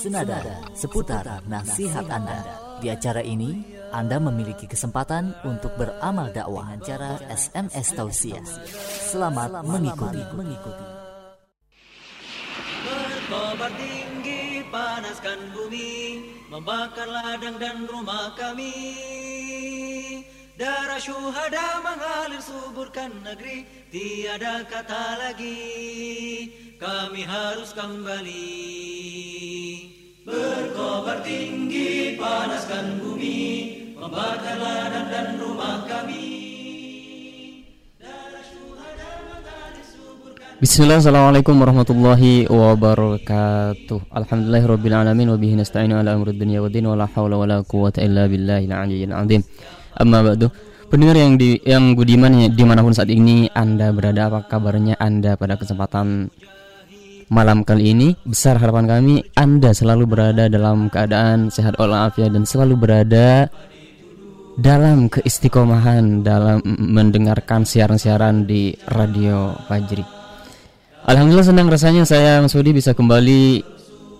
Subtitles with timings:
[0.00, 0.40] senada
[0.72, 2.40] seputar nasihat Anda.
[2.80, 3.60] Di acara ini,
[3.92, 8.44] Anda memiliki kesempatan untuk beramal dakwah dengan cara SMS tausiah.
[9.12, 10.22] Selamat mengikuti.
[10.32, 10.86] mengikuti.
[12.80, 15.92] Berkobar tinggi, panaskan bumi,
[16.48, 19.29] membakar ladang dan rumah kami.
[20.60, 25.56] Darah syuhada mengalir suburkan negeri Tiada kata lagi
[26.76, 28.44] Kami harus kembali.
[30.20, 33.40] Berkobar tinggi panaskan bumi
[33.96, 36.28] Membakar ladang dan rumah kami.
[40.60, 44.12] Bismillah, Assalamualaikum warahmatullahi wabarakatuh.
[44.12, 48.28] Alhamdulillahirrabbilalamin Wabihi nasta'inu ala amrud dunia wa din Wa la hawla wa la quwata illa
[48.28, 49.40] billahi al azim
[49.96, 50.50] Amma ba'du
[50.90, 54.98] Pendengar yang di yang budiman ya, di mana pun saat ini Anda berada apa kabarnya
[54.98, 56.34] Anda pada kesempatan
[57.30, 62.74] malam kali ini Besar harapan kami Anda selalu berada dalam keadaan sehat walafiat dan selalu
[62.74, 63.46] berada
[64.60, 70.04] dalam keistiqomahan dalam mendengarkan siaran-siaran di Radio Fajri.
[71.08, 73.64] Alhamdulillah senang rasanya saya Mas Budi bisa kembali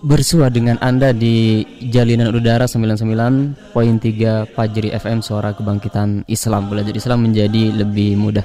[0.01, 6.73] bersua dengan Anda di Jalinan Udara 99.3 Fajri FM Suara Kebangkitan Islam.
[6.73, 8.41] Belajar Islam menjadi lebih mudah.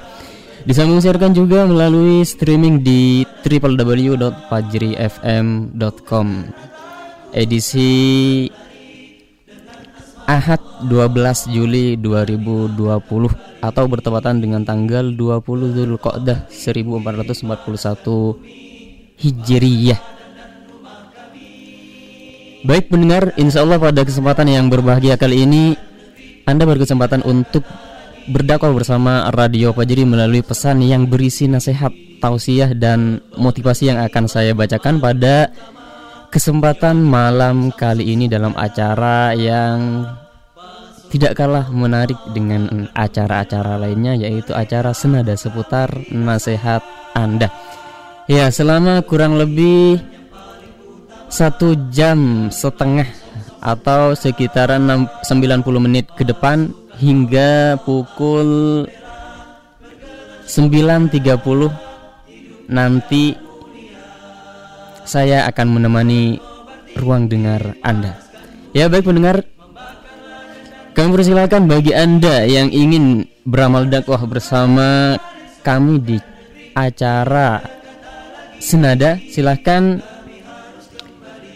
[0.69, 6.27] Disambung siarkan juga melalui streaming di www.fajrifm.com
[7.33, 8.45] Edisi
[10.27, 10.59] Ahad
[10.91, 12.83] 12 Juli 2020
[13.63, 17.47] atau bertepatan dengan tanggal 20 Zulqa'dah 1441
[19.17, 20.16] Hijriyah
[22.65, 25.77] Baik pendengar, insya Allah pada kesempatan yang berbahagia kali ini
[26.49, 27.61] Anda berkesempatan untuk
[28.33, 34.57] berdakwah bersama Radio Fajri melalui pesan yang berisi nasihat, tausiah dan motivasi yang akan saya
[34.57, 35.53] bacakan pada
[36.33, 40.09] kesempatan malam kali ini dalam acara yang
[41.13, 46.81] tidak kalah menarik dengan acara-acara lainnya yaitu acara senada seputar nasihat
[47.13, 47.53] Anda.
[48.27, 50.16] Ya, selama kurang lebih
[51.27, 53.07] satu jam setengah
[53.59, 58.87] atau sekitaran 90 menit ke depan hingga pukul
[60.47, 63.35] 9.30 nanti
[65.07, 66.39] saya akan menemani
[66.95, 68.15] ruang dengar Anda.
[68.75, 69.43] Ya baik pendengar,
[70.95, 75.15] kami persilakan bagi Anda yang ingin beramal dakwah bersama
[75.63, 76.17] kami di
[76.75, 77.63] acara
[78.57, 80.01] Senada, silahkan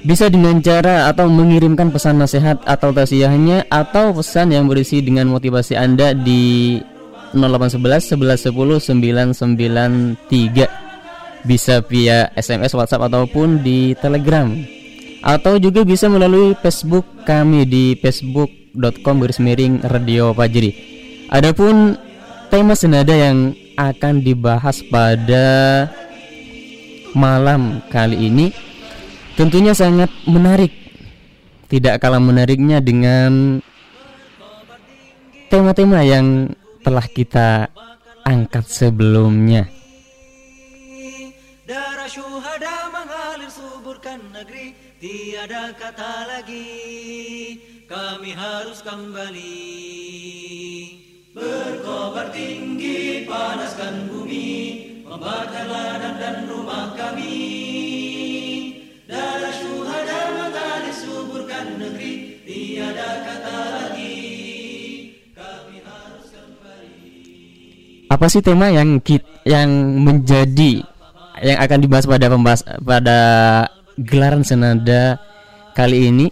[0.02, 5.78] bisa dengan cara atau mengirimkan pesan nasihat atau tausiahnya atau pesan yang berisi dengan motivasi
[5.78, 6.82] Anda di
[7.38, 10.90] 0811 1110 993
[11.42, 14.46] bisa via SMS, WhatsApp ataupun di Telegram
[15.22, 20.74] atau juga bisa melalui Facebook kami di facebook.com garis miring Radio Fajri.
[21.30, 21.94] Adapun
[22.50, 25.88] tema senada yang akan dibahas pada
[27.14, 28.71] malam kali ini
[29.40, 30.72] Tentunya sangat menarik.
[31.72, 33.64] Tidak kalah menariknya dengan
[35.48, 36.52] tema-tema yang
[36.84, 37.72] telah kita
[38.28, 39.72] angkat sebelumnya.
[41.72, 46.68] Darah syuhada mengalir suburkan negeri Tiada kata lagi
[47.88, 49.64] Kami harus kembali
[51.32, 54.52] Berkobar tinggi panaskan bumi
[55.08, 57.40] Membakar ladang dan rumah kami
[68.12, 69.72] Apa sih tema yang kit, yang
[70.04, 70.84] menjadi
[71.42, 73.20] yang akan dibahas pada pembahas pada
[73.98, 75.16] gelaran senada
[75.74, 76.28] kali ini?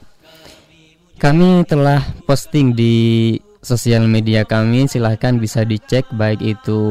[1.20, 4.92] Kami telah posting di sosial media kami.
[4.92, 6.82] Silahkan bisa dicek baik itu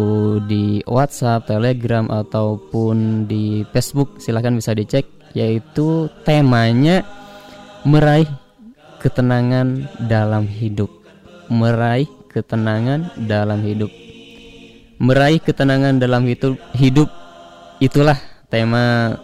[0.49, 4.16] di WhatsApp, Telegram ataupun di Facebook.
[4.20, 7.04] Silahkan bisa dicek yaitu temanya
[7.84, 8.28] meraih
[9.00, 10.90] ketenangan dalam hidup.
[11.48, 13.90] Meraih ketenangan dalam hidup.
[14.98, 17.08] Meraih ketenangan dalam hidup hidup
[17.78, 18.19] itulah
[18.50, 19.14] tema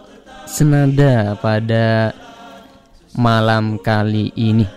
[0.47, 2.15] senada pada
[3.15, 4.67] malam kali ini.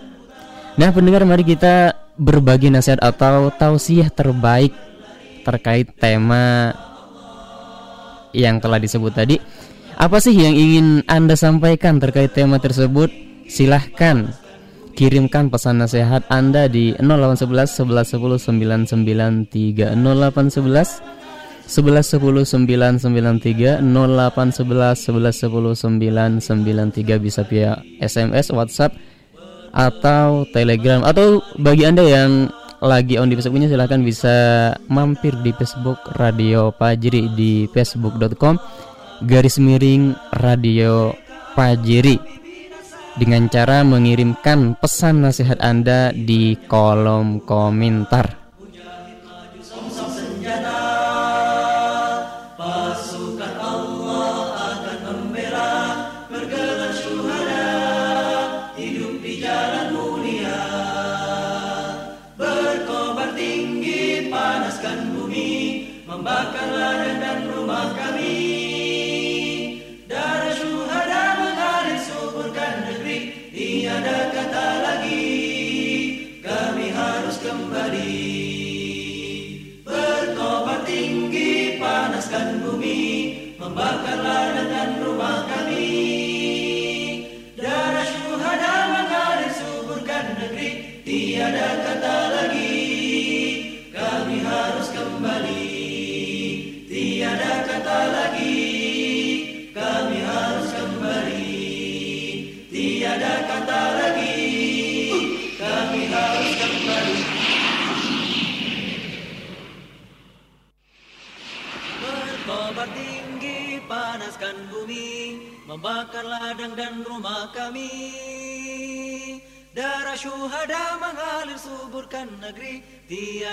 [0.75, 4.75] Nah, pendengar mari kita berbagi nasihat atau tausiah terbaik
[5.47, 6.75] terkait tema
[8.35, 9.35] yang telah disebut tadi
[9.99, 13.11] apa sih yang ingin Anda sampaikan terkait tema tersebut?
[13.51, 14.31] Silahkan
[14.95, 21.03] kirimkan pesan nasihat Anda di 0811 11 10 993 0811
[21.67, 28.95] 11 10 993 08 11 11 10 993 bisa via SMS, WhatsApp
[29.69, 32.49] atau Telegram atau bagi Anda yang
[32.79, 34.35] lagi on di Facebooknya silahkan bisa
[34.87, 38.55] mampir di Facebook Radio Pajri di facebook.com
[39.19, 41.11] garis miring Radio
[41.55, 42.15] Pajri
[43.19, 48.38] dengan cara mengirimkan pesan nasihat Anda di kolom komentar.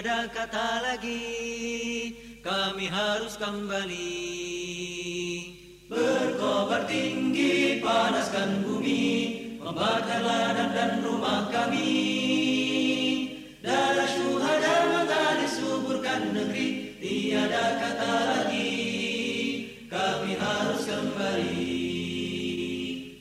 [0.07, 4.23] Tiada kata lagi Kami harus kembali.
[5.91, 9.03] Berkobar tinggi panaskan bumi
[9.59, 11.91] Membakar ladang dan rumah kami.
[13.59, 18.79] Darah syuhada mengalir suburkan negeri Tiada kata lagi
[19.91, 21.67] Kami harus kembali.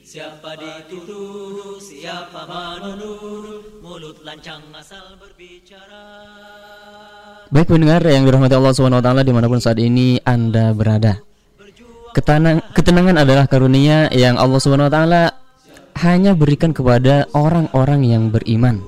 [0.06, 6.75] Siapa dituduh, siapa menuduh, mulut lancang asal berbicara.
[7.56, 11.24] Baik pendengar yang dirahmati Allah taala di mana pun saat ini Anda berada.
[12.12, 14.60] Ketenang, ketenangan adalah karunia yang Allah
[14.92, 15.32] taala
[16.04, 18.84] hanya berikan kepada orang-orang yang beriman.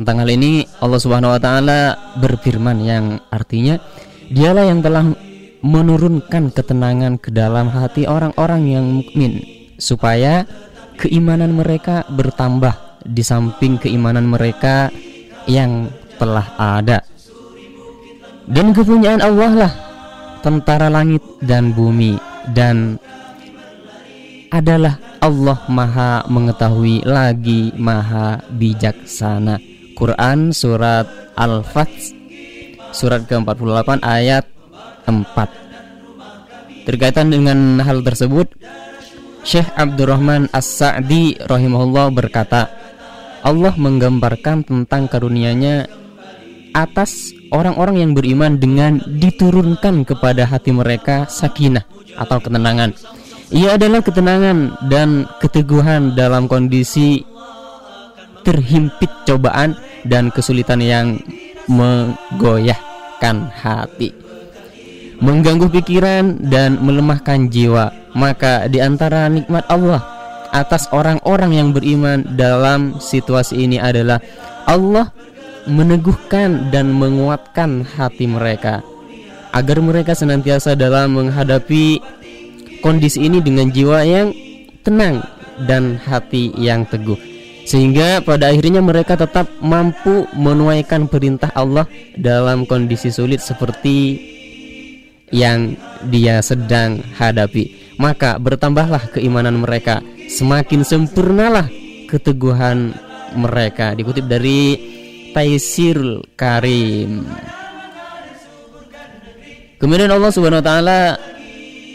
[0.00, 0.96] Tentang hal ini Allah
[1.36, 1.80] taala
[2.24, 3.76] berfirman yang artinya
[4.32, 5.04] dialah yang telah
[5.60, 9.44] menurunkan ketenangan ke dalam hati orang-orang yang mukmin
[9.76, 10.48] supaya
[10.96, 14.88] keimanan mereka bertambah di samping keimanan mereka
[15.44, 17.13] yang telah ada.
[18.44, 19.72] Dan kepunyaan Allah lah
[20.44, 22.20] tentara langit dan bumi
[22.52, 23.00] dan
[24.52, 29.56] adalah Allah Maha mengetahui lagi Maha bijaksana.
[29.96, 32.12] Quran surat Al-Fath
[32.94, 34.44] surat ke-48 ayat
[35.08, 36.86] 4.
[36.86, 38.52] Terkaitan dengan hal tersebut,
[39.42, 42.70] Syekh Abdurrahman As-Sa'di rahimahullah berkata,
[43.44, 45.88] Allah menggambarkan tentang karunia-Nya
[46.72, 51.86] atas orang-orang yang beriman dengan diturunkan kepada hati mereka sakinah
[52.18, 52.90] atau ketenangan.
[53.54, 57.22] Ia adalah ketenangan dan keteguhan dalam kondisi
[58.42, 61.22] terhimpit cobaan dan kesulitan yang
[61.70, 64.24] menggoyahkan hati
[65.22, 67.88] mengganggu pikiran dan melemahkan jiwa.
[68.14, 70.02] Maka di antara nikmat Allah
[70.54, 74.22] atas orang-orang yang beriman dalam situasi ini adalah
[74.70, 75.10] Allah
[75.70, 78.84] meneguhkan dan menguatkan hati mereka
[79.54, 82.02] agar mereka senantiasa dalam menghadapi
[82.82, 84.34] kondisi ini dengan jiwa yang
[84.82, 85.24] tenang
[85.64, 87.16] dan hati yang teguh
[87.64, 94.20] sehingga pada akhirnya mereka tetap mampu menuaikan perintah Allah dalam kondisi sulit seperti
[95.32, 95.74] yang
[96.12, 97.96] dia sedang hadapi.
[97.96, 101.66] Maka bertambahlah keimanan mereka, semakin sempurnalah
[102.06, 102.92] keteguhan
[103.32, 103.96] mereka.
[103.96, 104.76] Dikutip dari
[105.34, 105.98] Taisir
[106.38, 107.26] Karim.
[109.82, 111.00] Kemudian Allah Subhanahu wa taala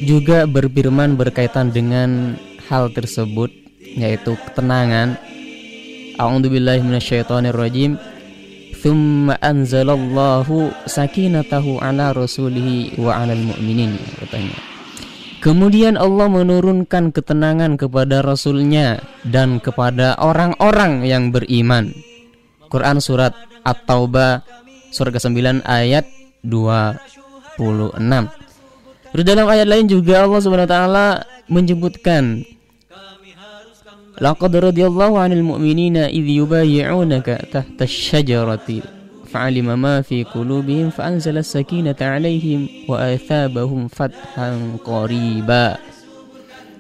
[0.04, 2.36] juga berfirman berkaitan dengan
[2.68, 3.50] hal tersebut
[3.96, 5.16] yaitu ketenangan.
[6.20, 7.96] A'udzubillahi minasyaitonirrajim.
[8.80, 14.56] Thumma anzalallahu sakinatahu ala rasulihi wa alal mu'minin katanya.
[15.40, 21.96] Kemudian Allah menurunkan ketenangan kepada Rasulnya dan kepada orang-orang yang beriman.
[22.70, 23.34] Quran Surat
[23.66, 24.46] At-Taubah
[24.94, 26.06] Surat ke-9 ayat
[26.46, 27.60] 26
[29.10, 31.08] Terus dalam ayat lain juga Allah Subhanahu wa taala
[31.50, 32.46] menyebutkan
[34.20, 38.84] Laqad radiyallahu 'anil mu'minina idh yubayyi'unaka tahta asy-syajarati
[39.32, 45.80] fa'alima ma fi qulubihim fa'anzala sakinata 'alaihim wa athabahum fathan qariba.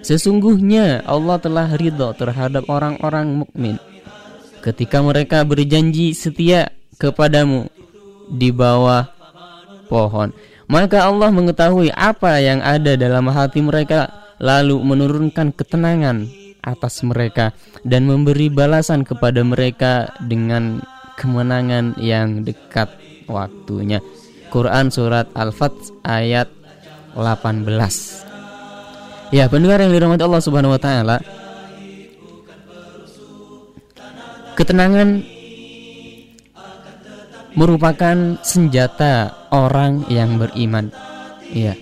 [0.04, 3.80] Sesungguhnya Allah telah ridho terhadap orang-orang mukmin
[4.60, 7.72] ketika mereka berjanji setia kepadamu
[8.30, 9.08] di bawah
[9.88, 10.32] pohon.
[10.70, 16.30] Maka Allah mengetahui apa yang ada dalam hati mereka lalu menurunkan ketenangan
[16.62, 20.84] atas mereka dan memberi balasan kepada mereka dengan
[21.18, 22.94] kemenangan yang dekat
[23.26, 23.98] waktunya.
[24.54, 25.74] Quran surat Al-Fat
[26.06, 26.50] ayat
[27.18, 27.66] 18.
[29.30, 31.22] Ya, pendengar yang dirahmati Allah Subhanahu wa taala.
[34.60, 35.24] Ketenangan
[37.56, 40.92] merupakan senjata orang yang beriman.
[41.48, 41.80] Iya.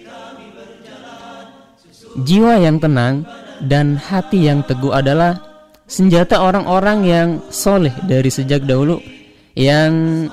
[2.21, 3.25] Jiwa yang tenang
[3.65, 5.41] dan hati yang teguh adalah
[5.89, 9.01] senjata orang-orang yang soleh dari sejak dahulu
[9.57, 10.29] yang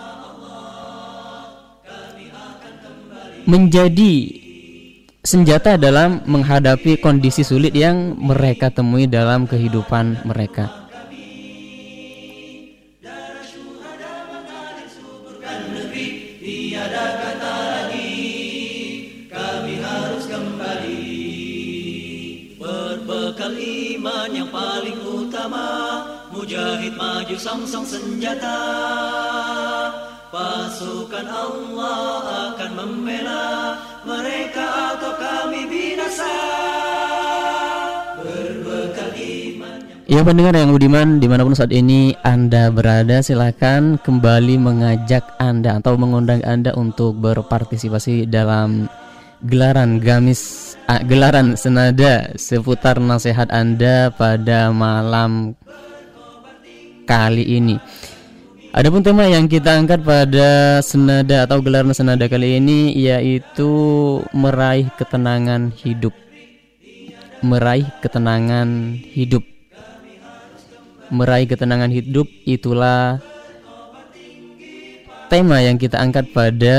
[3.49, 4.45] menjadi
[5.25, 10.84] senjata dalam menghadapi kondisi sulit yang mereka temui dalam kehidupan mereka.
[27.55, 28.59] Maju song-song senjata.
[30.35, 33.79] Pasukan Allah akan membela.
[34.03, 34.67] Mereka
[34.99, 36.35] atau kami binasa.
[38.19, 39.79] Berbekal iman.
[40.11, 45.79] Ya pendengar yang budiman di mana pun saat ini Anda berada silahkan kembali mengajak Anda
[45.79, 48.91] atau mengundang Anda untuk berpartisipasi dalam
[49.47, 55.55] gelaran gamis ah, gelaran senada seputar nasihat Anda pada malam
[57.05, 57.77] kali ini.
[58.75, 63.71] Adapun tema yang kita angkat pada senada atau gelaran senada kali ini yaitu
[64.35, 66.11] meraih ketenangan hidup.
[67.39, 69.47] Meraih ketenangan hidup.
[71.15, 73.23] Meraih ketenangan hidup itulah
[75.31, 76.79] tema yang kita angkat pada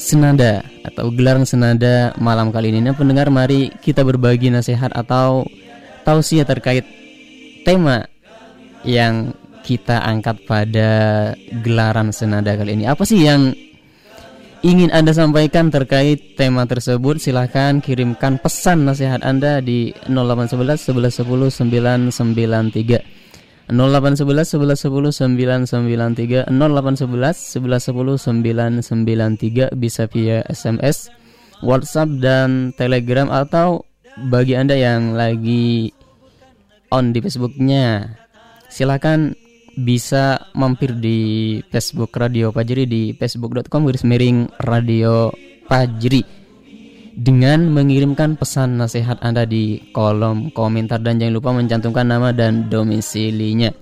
[0.00, 2.80] senada atau gelaran senada malam kali ini.
[2.80, 5.44] Nah, pendengar mari kita berbagi nasihat atau
[6.04, 6.84] tausiah terkait
[7.66, 8.06] tema
[8.86, 9.34] yang
[9.66, 10.90] kita angkat pada
[11.66, 12.86] gelaran senada kali ini.
[12.86, 13.50] Apa sih yang
[14.62, 17.18] ingin Anda sampaikan terkait tema tersebut?
[17.18, 21.66] Silahkan kirimkan pesan nasihat Anda di 0811 1110
[22.06, 23.02] 993.
[23.66, 25.26] 0811 1110
[25.66, 31.10] 993 0811 1110 993 bisa via SMS,
[31.66, 33.82] WhatsApp dan Telegram atau
[34.30, 35.95] bagi Anda yang lagi
[36.90, 38.16] on di Facebooknya.
[38.68, 39.34] Silakan
[39.76, 45.30] bisa mampir di Facebook Radio Pajri di facebook.com garis miring Radio
[45.68, 46.24] Pajri.
[47.16, 53.72] Dengan mengirimkan pesan nasihat Anda di kolom komentar dan jangan lupa mencantumkan nama dan domisilinya.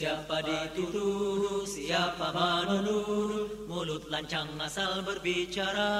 [0.00, 3.09] Siapa dituduh, siapa menuduh,
[4.20, 5.96] lancang asal berbicara.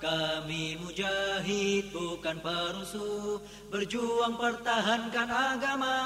[0.00, 5.98] Kami mujahid bukan perusuh Berjuang pertahankan agama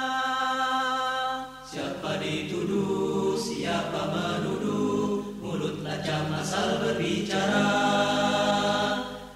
[1.69, 7.69] Siapa dituduh, siapa menuduh Mulut lancang asal berbicara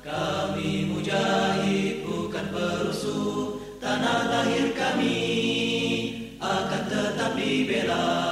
[0.00, 5.20] Kami mujahid bukan perusuh Tanah lahir kami
[6.40, 8.25] akan tetap dibela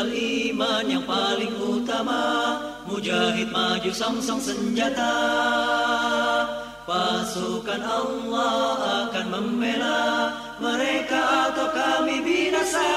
[0.00, 2.22] Berbekal iman yang paling utama.
[2.88, 5.12] Mujahid maju song-song senjata.
[6.88, 8.64] Pasukan Allah
[9.04, 10.00] akan membela.
[10.56, 12.92] Mereka atau kami binasa.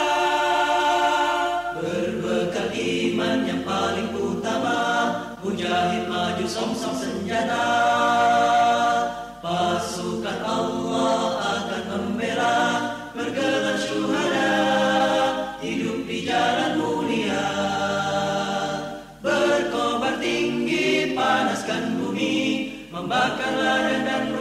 [1.75, 4.79] Berbekal iman yang paling utama.
[5.43, 7.67] Mujahid maju song-song senjata.
[9.43, 11.19] Pasukan Allah
[11.51, 12.55] akan membela.
[13.11, 14.55] Bergelar syuhada.
[15.59, 16.83] Hidup di jalan
[23.03, 24.32] membakar ladang dan rumah kami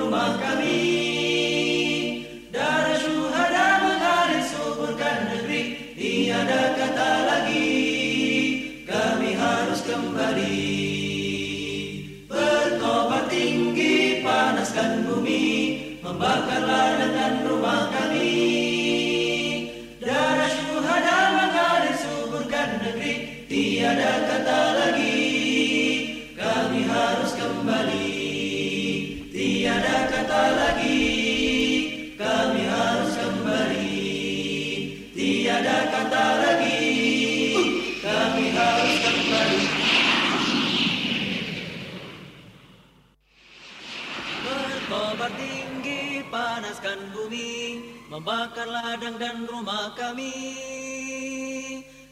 [48.12, 50.36] Membakar ladang dan rumah kami.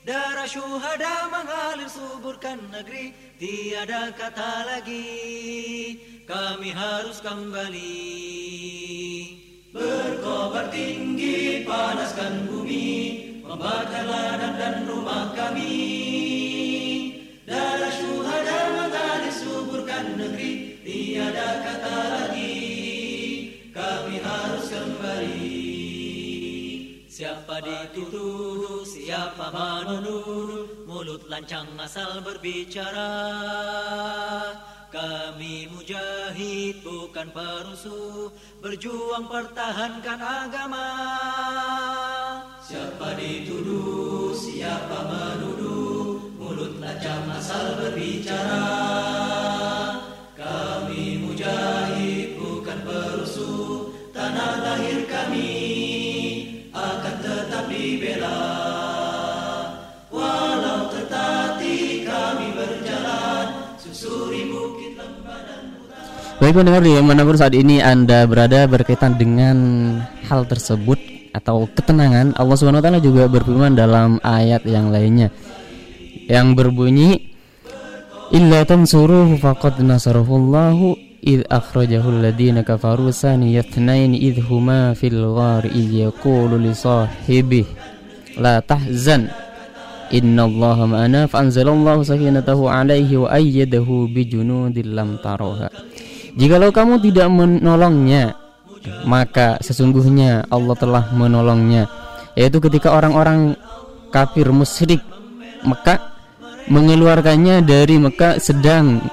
[0.01, 3.13] Darah syuhada mengalir suburkan negeri.
[3.37, 5.05] Tiada kata lagi
[6.25, 8.01] Kami harus kembali.
[9.77, 12.89] Berkobar tinggi panaskan bumi.
[13.45, 15.77] Membakar ladang dan rumah kami.
[17.45, 20.81] Darah syuhada mengalir suburkan negeri.
[20.81, 22.80] Tiada kata lagi
[27.21, 33.13] Siapa dituduh, siapa menuduh Mulut lancang asal berbicara.
[34.89, 38.33] Kami mujahid bukan perusuh
[38.65, 40.89] Berjuang pertahankan agama.
[42.65, 48.65] Siapa dituduh, siapa menuduh Mulut lancang asal berbicara.
[50.41, 55.80] Kami mujahid bukan perusuh Tanah lahir kami
[60.09, 63.77] Walau tertatih kami berjalan.
[63.77, 65.77] Susuri bukit lembah dan
[66.41, 69.57] Baik pendengar di mana pun saat ini Anda berada berkaitan dengan
[70.25, 70.97] hal tersebut
[71.37, 75.29] atau ketenangan Allah Subhanahu wa taala juga berfirman dalam ayat yang lainnya
[76.27, 77.37] yang berbunyi
[78.35, 86.57] illa tansuruhu faqad nasarahullahu id akhrajahu alladhina kafaru saniyatnain id huma fil ghar id yaqulu
[86.57, 86.73] li
[88.41, 89.29] la tahzan.
[90.11, 95.71] Innallaha ma'ana fa'anzalallahu sakinatahu alaihi wa ayyadahu bijunudin lam taroha.
[96.35, 98.35] Jikalau kamu tidak menolongnya
[99.05, 101.89] maka sesungguhnya Allah telah menolongnya.
[102.37, 103.59] Yaitu ketika orang-orang
[104.09, 105.03] kafir musyrik
[105.61, 106.01] Mekah
[106.73, 109.05] mengeluarkannya dari Mekah sedang.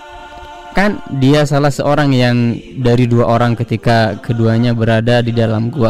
[0.71, 5.89] Kan dia salah seorang yang dari dua orang ketika keduanya berada di dalam gua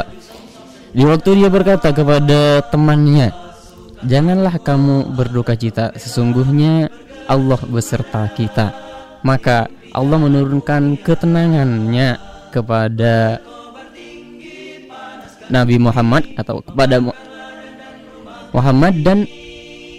[0.95, 3.47] di waktu dia berkata kepada temannya
[4.05, 6.91] janganlah kamu berduka cita sesungguhnya
[7.27, 8.71] Allah beserta kita.
[9.21, 12.15] Maka Allah menurunkan ketenangannya
[12.55, 13.43] kepada
[15.51, 17.19] Nabi Muhammad atau kepada Mu-
[18.55, 19.27] Muhammad dan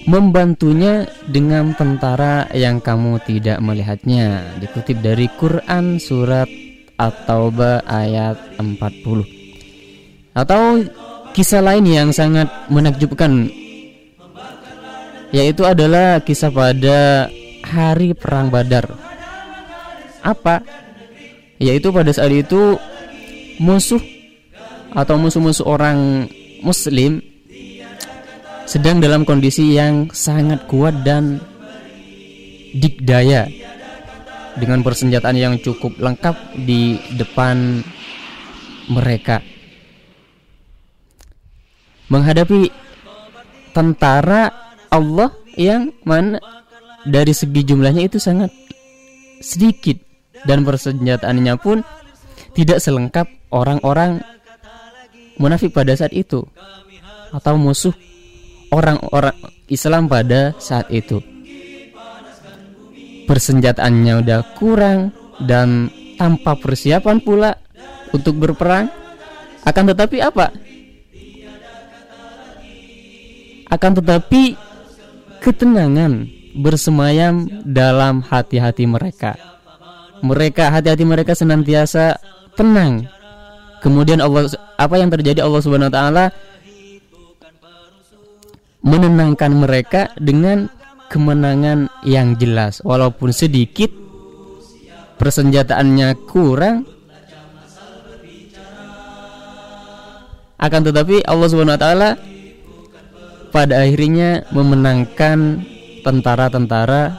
[0.09, 4.57] membantunya dengan tentara yang kamu tidak melihatnya.
[4.57, 6.49] Dikutip dari Quran surat
[6.97, 9.38] At-Taubah ayat 40
[10.33, 10.83] atau
[11.33, 13.47] kisah lain yang sangat menakjubkan
[15.29, 17.29] yaitu adalah kisah pada
[17.65, 18.89] hari perang Badar.
[20.25, 20.65] Apa?
[21.61, 22.81] Yaitu pada saat itu
[23.61, 24.01] musuh
[24.95, 26.31] atau musuh-musuh orang
[26.65, 27.21] muslim
[28.65, 31.41] sedang dalam kondisi yang sangat kuat dan
[32.73, 33.49] dikdaya
[34.61, 36.37] dengan persenjataan yang cukup lengkap
[36.67, 37.81] di depan
[38.89, 39.41] mereka
[42.09, 42.73] menghadapi
[43.73, 44.53] tentara
[44.89, 46.41] Allah yang mana
[47.05, 48.53] dari segi jumlahnya itu sangat
[49.41, 49.97] sedikit
[50.49, 51.85] dan persenjataannya pun
[52.57, 54.21] tidak selengkap orang-orang
[55.39, 56.43] munafik pada saat itu
[57.31, 57.95] atau musuh
[58.73, 59.37] orang-orang
[59.69, 61.21] Islam pada saat itu.
[63.29, 65.13] Persenjataannya udah kurang
[65.45, 67.53] dan tanpa persiapan pula
[68.11, 68.89] untuk berperang.
[69.69, 70.49] Akan tetapi apa?
[73.69, 74.57] Akan tetapi
[75.45, 76.27] ketenangan
[76.57, 79.37] bersemayam dalam hati-hati mereka.
[80.25, 82.19] Mereka hati-hati mereka senantiasa
[82.59, 83.07] tenang.
[83.79, 86.25] Kemudian Allah apa yang terjadi Allah Subhanahu wa taala
[88.83, 90.67] menenangkan mereka dengan
[91.07, 93.91] kemenangan yang jelas walaupun sedikit
[95.19, 96.87] persenjataannya kurang
[100.59, 102.11] akan tetapi Allah Subhanahu wa taala
[103.49, 105.65] pada akhirnya memenangkan
[106.05, 107.17] tentara-tentara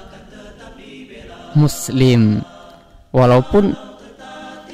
[1.57, 2.45] muslim
[3.09, 3.73] walaupun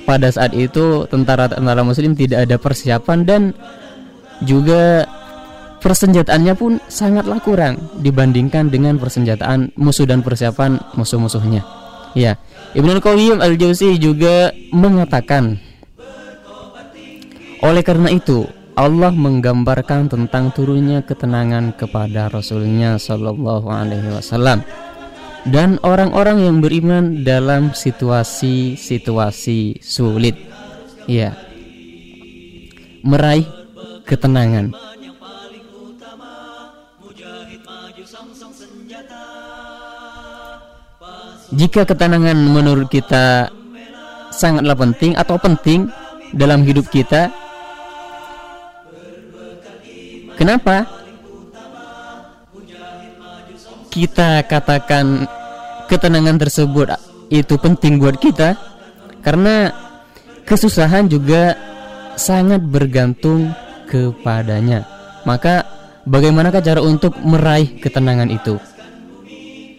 [0.05, 3.41] pada saat itu tentara-tentara muslim tidak ada persiapan dan
[4.43, 5.09] juga
[5.81, 11.61] persenjataannya pun sangatlah kurang dibandingkan dengan persenjataan musuh dan persiapan musuh-musuhnya.
[12.15, 12.39] Ya,
[12.73, 15.59] Ibnu Qayyim al-Jauzi juga mengatakan
[17.63, 24.67] oleh karena itu Allah menggambarkan tentang turunnya ketenangan kepada Rasulnya Shallallahu Alaihi Wasallam
[25.47, 30.35] dan orang-orang yang beriman dalam situasi-situasi sulit.
[31.07, 31.39] Ya,
[32.99, 33.47] meraih
[34.03, 34.75] ketenangan.
[41.55, 43.47] Jika ketenangan menurut kita
[44.35, 45.87] sangatlah penting atau penting
[46.35, 47.31] dalam hidup kita,
[50.35, 51.05] kenapa?
[53.95, 55.23] kita katakan
[55.87, 56.99] ketenangan tersebut
[57.31, 58.59] itu penting buat kita
[59.23, 59.71] karena
[60.43, 61.55] kesusahan juga
[62.19, 63.55] sangat bergantung
[63.87, 64.83] kepadanya.
[65.23, 65.63] Maka
[66.03, 68.59] bagaimanakah cara untuk meraih ketenangan itu?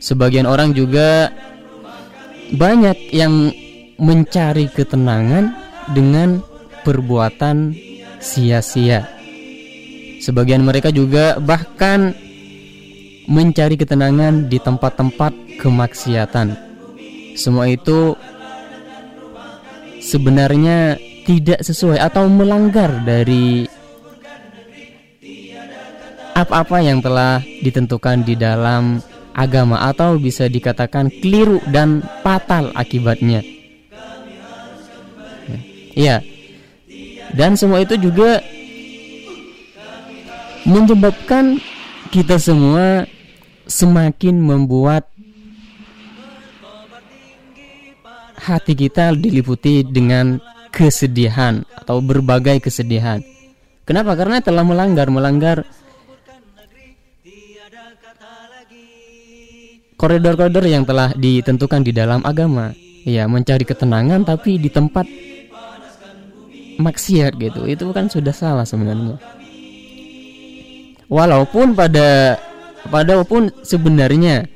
[0.00, 1.28] Sebagian orang juga
[2.56, 3.52] banyak yang
[4.00, 5.52] mencari ketenangan
[5.92, 6.40] dengan
[6.88, 7.76] perbuatan
[8.16, 9.15] sia-sia.
[10.16, 12.16] Sebagian mereka juga bahkan
[13.26, 16.56] mencari ketenangan di tempat-tempat kemaksiatan.
[17.36, 18.16] Semua itu
[20.00, 23.66] sebenarnya tidak sesuai atau melanggar dari
[26.36, 29.02] apa-apa yang telah ditentukan di dalam
[29.36, 33.42] agama atau bisa dikatakan keliru dan fatal akibatnya.
[35.96, 36.20] Ya.
[37.32, 38.44] Dan semua itu juga
[40.66, 41.62] menyebabkan
[42.10, 43.06] kita semua
[43.70, 45.06] semakin membuat
[48.34, 50.42] hati kita diliputi dengan
[50.74, 53.22] kesedihan atau berbagai kesedihan.
[53.86, 54.18] Kenapa?
[54.18, 55.62] Karena telah melanggar melanggar
[59.94, 62.74] koridor-koridor yang telah ditentukan di dalam agama.
[63.06, 65.06] Ya, mencari ketenangan tapi di tempat
[66.82, 67.70] maksiat gitu.
[67.70, 69.35] Itu kan sudah salah sebenarnya.
[71.06, 72.38] Walaupun pada
[72.86, 73.26] Padahal
[73.66, 74.46] sebenarnya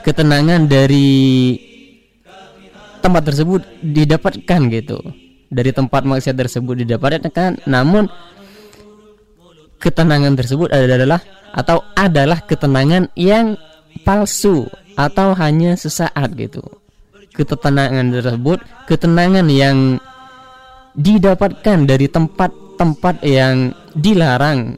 [0.00, 1.60] ketenangan dari
[3.04, 4.98] tempat tersebut didapatkan gitu.
[5.52, 8.08] Dari tempat maksiat tersebut didapatkan, namun
[9.76, 11.20] ketenangan tersebut adalah
[11.52, 13.60] atau adalah ketenangan yang
[14.00, 14.64] palsu
[14.96, 16.64] atau hanya sesaat gitu.
[17.36, 20.00] Ketenangan tersebut ketenangan yang
[20.96, 24.76] didapatkan dari tempat-tempat yang dilarang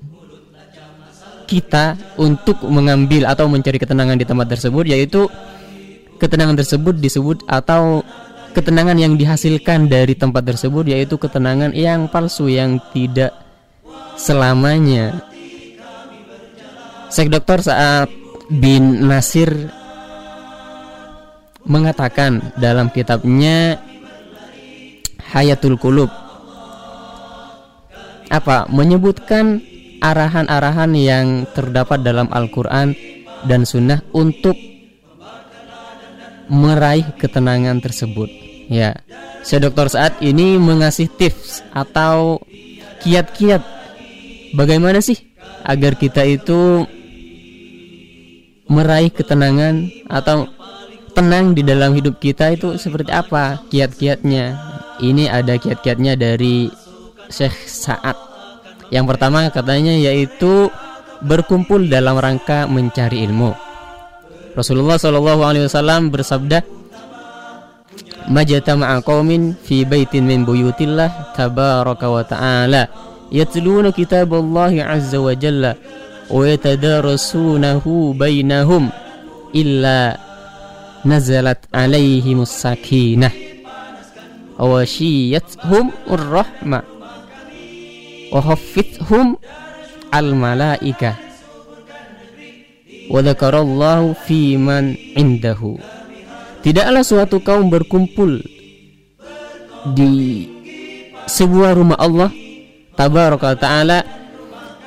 [1.44, 5.28] kita untuk mengambil atau mencari ketenangan di tempat tersebut yaitu
[6.18, 8.00] ketenangan tersebut disebut atau
[8.54, 13.34] ketenangan yang dihasilkan dari tempat tersebut yaitu ketenangan yang palsu yang tidak
[14.14, 15.20] selamanya.
[17.10, 17.62] Syekh Dr.
[17.62, 18.08] Saat
[18.50, 19.50] bin Nasir
[21.66, 23.80] mengatakan dalam kitabnya
[25.32, 26.10] Hayatul Kulub
[28.30, 29.62] apa menyebutkan
[30.00, 32.94] arahan-arahan yang terdapat dalam Al-Quran
[33.44, 34.56] dan Sunnah untuk
[36.48, 38.28] meraih ketenangan tersebut.
[38.68, 38.96] Ya,
[39.44, 42.40] saya Dokter saat ini mengasih tips atau
[43.04, 43.60] kiat-kiat
[44.56, 45.20] bagaimana sih
[45.68, 46.88] agar kita itu
[48.64, 50.48] meraih ketenangan atau
[51.12, 54.56] tenang di dalam hidup kita itu seperti apa kiat-kiatnya.
[55.04, 56.70] Ini ada kiat-kiatnya dari
[57.28, 58.33] Syekh Sa'ad
[58.92, 60.68] yang pertama katanya yaitu
[61.24, 63.56] berkumpul dalam rangka mencari ilmu.
[64.54, 66.62] Rasulullah Shallallahu Alaihi Wasallam bersabda,
[68.30, 72.82] "Majtama'a qaumin fi baitin min buyutillah tabaraka wa ta'ala
[73.34, 75.74] yatluna kitaballahi azza wa jalla
[76.30, 78.88] wa yatadarasunahu bainahum
[79.52, 80.16] illa
[81.02, 83.34] nazalat alaihimus sakinah
[84.56, 85.90] wa shiyatuhum
[90.34, 91.14] malaika
[93.12, 95.78] wa dzakarallahu fi man indahu
[96.64, 98.40] tidaklah suatu kaum berkumpul
[99.92, 100.48] di
[101.28, 102.32] sebuah rumah Allah
[102.96, 104.00] tabaraka taala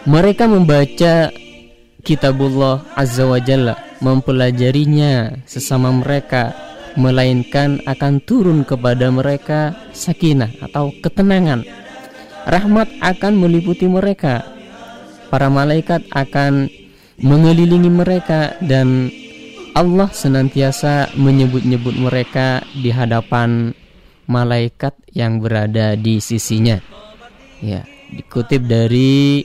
[0.09, 1.29] mereka membaca
[2.01, 6.55] kitabullah azza wa jalla mempelajarinya sesama mereka
[6.97, 11.61] melainkan akan turun kepada mereka sakinah atau ketenangan
[12.47, 14.47] rahmat akan meliputi mereka.
[15.27, 16.71] Para malaikat akan
[17.19, 19.11] mengelilingi mereka dan
[19.75, 23.75] Allah senantiasa menyebut-nyebut mereka di hadapan
[24.25, 26.79] malaikat yang berada di sisinya.
[27.59, 29.43] Ya, dikutip dari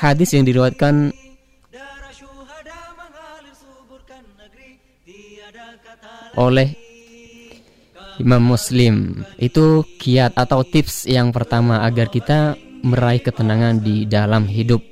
[0.00, 1.12] hadis yang diriwayatkan
[6.40, 6.89] oleh
[8.20, 9.24] Imam Muslim.
[9.40, 12.54] Itu kiat atau tips yang pertama agar kita
[12.84, 14.84] meraih ketenangan di dalam hidup.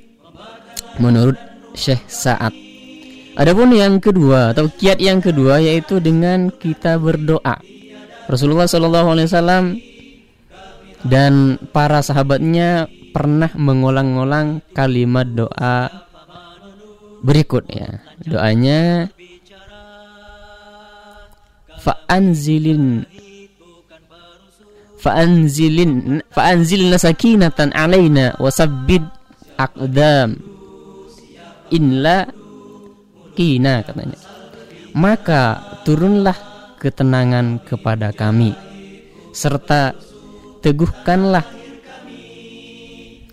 [0.97, 1.37] Menurut
[1.77, 2.51] Syekh Sa'ad.
[3.39, 7.61] Adapun yang kedua atau kiat yang kedua yaitu dengan kita berdoa.
[8.27, 9.79] Rasulullah Wasallam
[11.07, 15.87] dan para sahabatnya pernah mengulang-ulang kalimat doa
[17.23, 18.03] berikut ya.
[18.27, 19.07] Doanya
[21.79, 23.07] fa'anzilin
[24.99, 29.01] fa'anzilin fa'anzilna sakinatan alaina wasabbid
[29.55, 30.35] aqdam
[31.71, 32.27] inla
[33.37, 34.19] kina katanya.
[34.97, 35.43] Maka
[35.85, 36.35] turunlah
[36.81, 38.51] ketenangan kepada kami.
[39.31, 39.93] Serta
[40.59, 41.45] teguhkanlah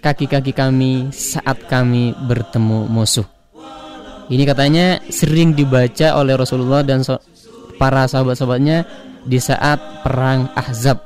[0.04, 3.26] kaki-kaki kami saat kami bertemu musuh.
[4.26, 7.02] Ini katanya sering dibaca oleh Rasulullah dan
[7.76, 8.84] para sahabat-sahabatnya
[9.26, 11.02] di saat perang Ahzab.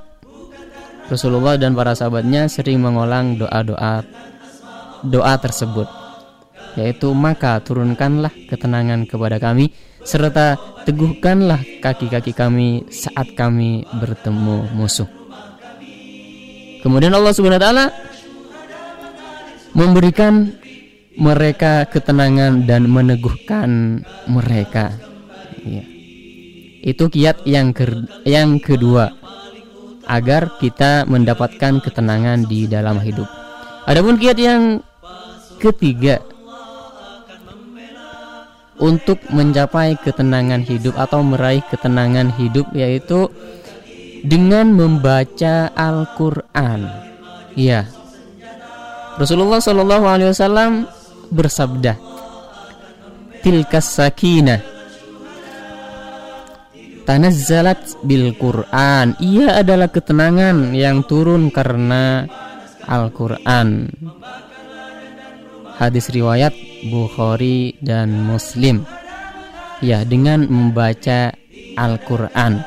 [1.11, 4.07] Rasulullah dan para sahabatnya sering mengulang doa-doa
[5.03, 5.89] doa tersebut
[6.79, 9.75] yaitu maka turunkanlah ketenangan kepada kami
[10.07, 10.55] serta
[10.87, 15.09] teguhkanlah kaki-kaki kami saat kami bertemu musuh.
[16.81, 17.87] Kemudian Allah Subhanahu wa taala
[19.77, 20.57] memberikan
[21.21, 24.97] mereka ketenangan dan meneguhkan mereka.
[25.67, 26.00] Ya.
[26.81, 27.85] Itu kiat yang ke
[28.25, 29.12] yang kedua
[30.09, 33.29] agar kita mendapatkan ketenangan di dalam hidup.
[33.85, 34.81] Adapun kiat yang
[35.61, 36.25] ketiga
[38.81, 43.29] untuk mencapai ketenangan hidup atau meraih ketenangan hidup yaitu
[44.25, 46.88] dengan membaca Al-Qur'an.
[47.53, 47.85] Ya.
[49.21, 50.88] Rasulullah Shallallahu alaihi wasallam
[51.29, 52.01] bersabda,
[53.45, 54.80] "Tilkas sakinah
[57.05, 59.17] tanazzalat bil Quran.
[59.21, 62.27] Ia adalah ketenangan yang turun karena
[62.85, 63.89] Al-Quran.
[65.81, 66.53] Hadis riwayat
[66.93, 68.85] Bukhari dan Muslim.
[69.81, 71.33] Ya, dengan membaca
[71.77, 72.61] Al-Quran.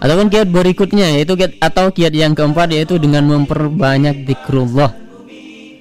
[0.00, 5.09] Ataupun kiat berikutnya yaitu kiat atau kiat yang keempat yaitu dengan memperbanyak zikrullah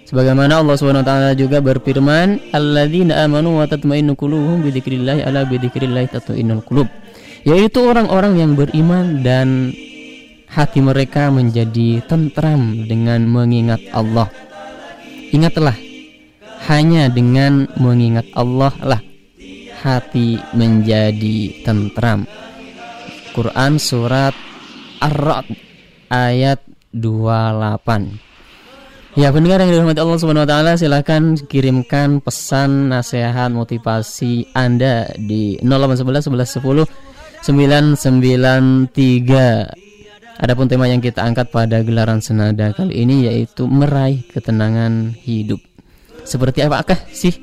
[0.09, 0.73] Sebagaimana Allah
[1.05, 6.89] taala juga berfirman, "Alladzina amanu wa tatmainnu qulubuhum bi dzikrillah ala bi dzikrillah tatma'innul qulub."
[7.45, 9.69] Yaitu orang-orang yang beriman dan
[10.49, 14.33] hati mereka menjadi tentram dengan mengingat Allah.
[15.29, 15.77] Ingatlah,
[16.65, 19.01] hanya dengan mengingat Allah lah
[19.85, 22.25] hati menjadi tentram.
[23.37, 24.33] Quran surat
[24.99, 25.53] Ar-Ra'd
[26.09, 26.65] ayat
[26.97, 28.28] 28.
[29.19, 35.59] Ya pendengar yang dirahmati Allah Subhanahu wa taala silahkan kirimkan pesan nasihat motivasi Anda di
[35.59, 36.87] 0811 11 10
[37.43, 40.39] 993.
[40.39, 45.59] Adapun tema yang kita angkat pada gelaran senada kali ini yaitu meraih ketenangan hidup.
[46.23, 47.35] Seperti apakah sih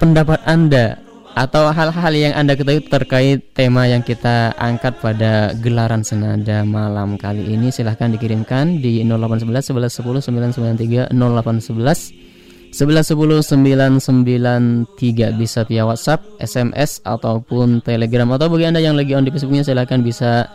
[0.00, 1.03] pendapat Anda
[1.34, 7.58] atau hal-hal yang Anda ketahui terkait tema yang kita angkat pada gelaran senada malam kali
[7.58, 12.34] ini silahkan dikirimkan di 0811 11 10 993 0811
[12.74, 13.46] 11 10
[14.02, 18.26] 993 bisa via WhatsApp, SMS ataupun Telegram.
[18.34, 20.50] Atau bagi Anda yang lagi on di Facebooknya silahkan bisa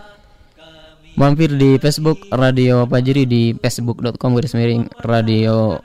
[1.16, 4.56] mampir di Facebook Radio Pajri di facebook.com garis
[5.04, 5.80] Radio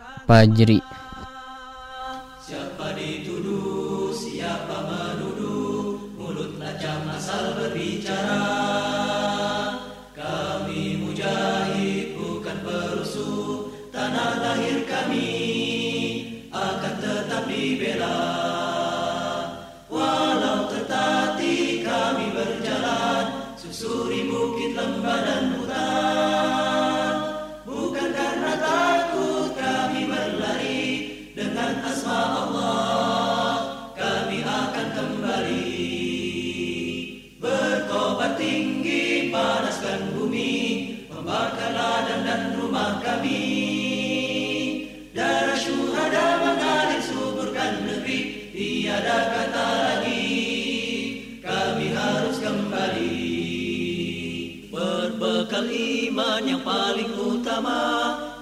[56.65, 57.05] Pajri.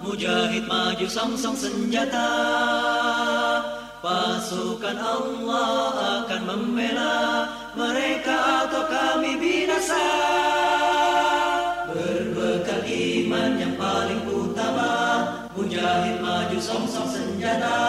[0.02, 2.30] mujahid maju song-song senjata
[4.02, 5.78] Pasukan Allah
[6.22, 7.46] akan membela
[7.78, 10.06] mereka atau kami binasa.
[11.86, 14.90] Berbekal iman yang paling utama,
[15.54, 17.81] mujahid maju song-song senjata.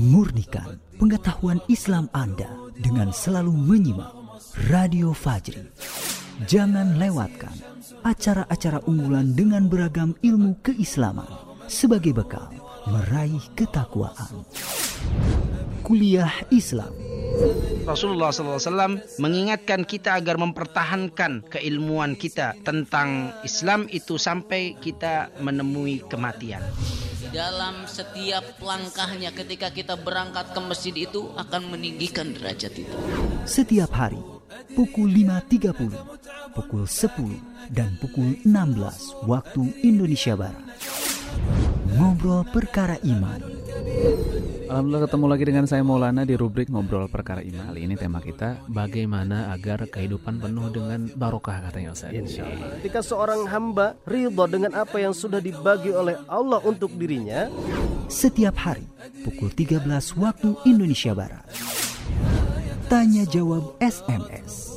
[0.00, 2.48] Murnikan pengetahuan Islam Anda
[2.80, 4.08] dengan selalu menyimak
[4.72, 5.68] Radio Fajri.
[6.48, 7.52] Jangan lewatkan
[8.00, 11.28] acara-acara unggulan dengan beragam ilmu keislaman
[11.68, 12.48] sebagai bekal
[12.88, 14.48] meraih ketakwaan.
[15.84, 16.96] Kuliah Islam
[17.84, 26.64] Rasulullah SAW mengingatkan kita agar mempertahankan keilmuan kita tentang Islam itu sampai kita menemui kematian.
[27.34, 32.94] dalam setiap langkahnya ketika kita berangkat ke masjid itu akan meninggikan derajat itu.
[33.42, 34.22] setiap hari
[34.72, 40.62] pukul 5.30, pukul 10 dan pukul 16 waktu Indonesia Barat.
[41.94, 43.53] Ngobrol perkara iman.
[44.64, 47.70] Alhamdulillah ketemu lagi dengan saya Maulana di rubrik Ngobrol Perkara Iman.
[47.70, 52.10] Kali ini tema kita bagaimana agar kehidupan penuh dengan barokah katanya Ustaz.
[52.80, 57.46] Ketika seorang hamba ridho dengan apa yang sudah dibagi oleh Allah untuk dirinya,
[58.04, 58.84] Setiap hari
[59.24, 59.80] pukul 13
[60.20, 61.44] waktu Indonesia Barat.
[62.86, 64.73] Tanya jawab SMS.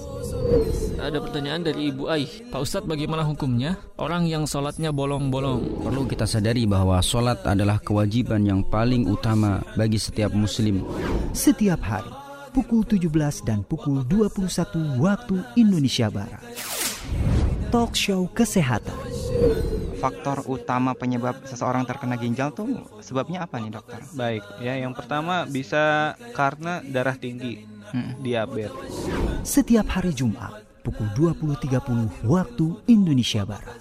[0.97, 2.49] Ada pertanyaan dari Ibu Aih.
[2.51, 3.79] Pak Ustadz bagaimana hukumnya?
[3.95, 5.85] Orang yang sholatnya bolong-bolong.
[5.85, 10.83] Perlu kita sadari bahwa sholat adalah kewajiban yang paling utama bagi setiap muslim.
[11.31, 16.41] Setiap hari pukul 17 dan pukul 21 waktu Indonesia Barat.
[17.69, 18.97] Talk show kesehatan.
[20.01, 24.01] Faktor utama penyebab seseorang terkena ginjal tuh sebabnya apa nih dokter?
[24.17, 27.65] Baik, ya yang pertama bisa karena darah tinggi,
[28.21, 29.07] diabetes.
[29.43, 33.79] Setiap hari Jumat pukul 20.30 waktu Indonesia Barat.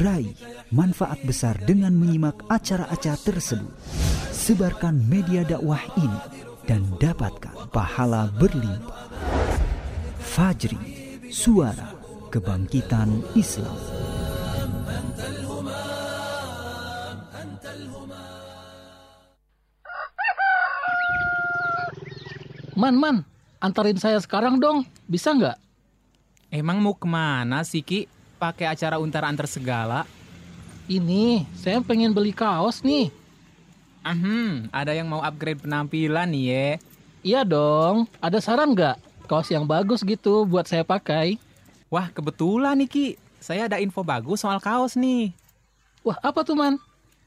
[0.00, 0.34] Raih
[0.70, 3.74] manfaat besar dengan menyimak acara-acara tersebut.
[4.30, 6.20] Sebarkan media dakwah ini
[6.64, 9.10] dan dapatkan pahala berlimpah.
[10.22, 10.78] Fajri,
[11.28, 11.94] suara
[12.30, 13.89] kebangkitan Islam.
[22.80, 23.28] Man, man,
[23.60, 25.60] antarin saya sekarang dong, bisa nggak?
[26.48, 28.08] Emang mau ke mana sih Ki?
[28.40, 30.08] Pakai acara untar antar segala?
[30.88, 33.12] Ini, saya pengen beli kaos nih.
[34.00, 36.68] Hmm, ada yang mau upgrade penampilan nih ya?
[37.20, 38.96] Iya dong, ada saran nggak?
[39.28, 41.36] Kaos yang bagus gitu buat saya pakai.
[41.92, 43.06] Wah, kebetulan nih Ki.
[43.44, 45.36] Saya ada info bagus soal kaos nih.
[46.00, 46.80] Wah, apa tuh man?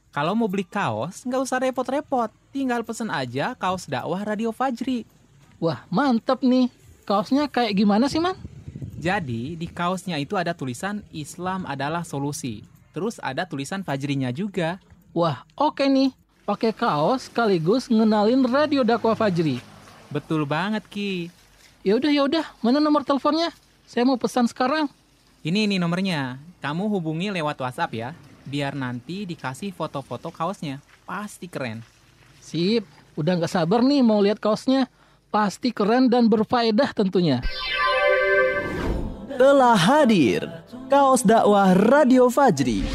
[0.10, 2.34] Kalau mau beli kaos, nggak usah repot-repot.
[2.50, 5.06] Tinggal pesen aja kaos dakwah Radio Fajri.
[5.64, 6.68] Wah, mantep nih.
[7.08, 8.36] Kaosnya kayak gimana sih, Man?
[9.00, 12.68] Jadi, di kaosnya itu ada tulisan Islam adalah solusi.
[12.92, 14.76] Terus ada tulisan Fajrinya juga.
[15.16, 16.12] Wah, oke nih.
[16.44, 19.64] Pakai kaos sekaligus ngenalin Radio Dakwah Fajri.
[20.12, 21.32] Betul banget, Ki.
[21.88, 22.44] Yaudah, yaudah.
[22.60, 23.56] Mana nomor teleponnya?
[23.88, 24.92] Saya mau pesan sekarang.
[25.48, 26.44] Ini nih nomornya.
[26.60, 28.10] Kamu hubungi lewat WhatsApp ya.
[28.44, 30.84] Biar nanti dikasih foto-foto kaosnya.
[31.08, 31.80] Pasti keren.
[32.44, 32.84] Sip.
[33.16, 34.92] Udah nggak sabar nih mau lihat kaosnya.
[35.34, 37.42] Pasti keren dan berfaedah tentunya.
[39.34, 40.46] Telah hadir
[40.94, 42.86] kaos dakwah Radio Fajri.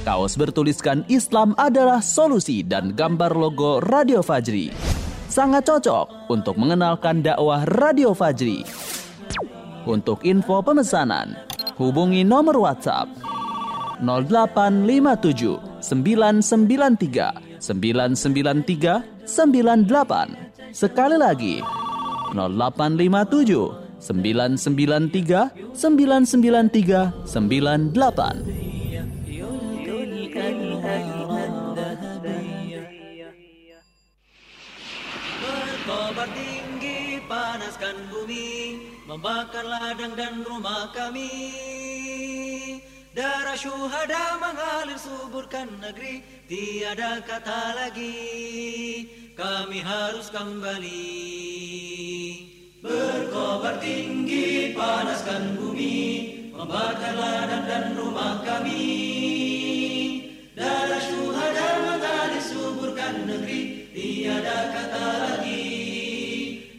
[0.00, 4.72] Kaos bertuliskan Islam adalah solusi dan gambar logo Radio Fajri.
[5.28, 8.64] Sangat cocok untuk mengenalkan dakwah Radio Fajri.
[9.84, 11.36] Untuk info pemesanan,
[11.76, 13.12] hubungi nomor WhatsApp
[14.00, 20.47] 0857 993 993 98.
[20.72, 21.64] Sekali lagi
[22.32, 28.68] 0857 993 993 98.
[35.38, 38.76] Berkobar tinggi panaskan bumi
[39.08, 41.32] Membakar ladang dan rumah kami
[43.16, 51.14] Darah syuhada mengalir suburkan negeri Tiada kata lagi Kami harus kembali.
[52.82, 55.98] Berkobar tinggi panaskan bumi
[56.50, 58.82] Membakar ladang dan rumah kami.
[60.58, 65.70] Darah syuhada mengalir suburkan negeri Tiada kata lagi.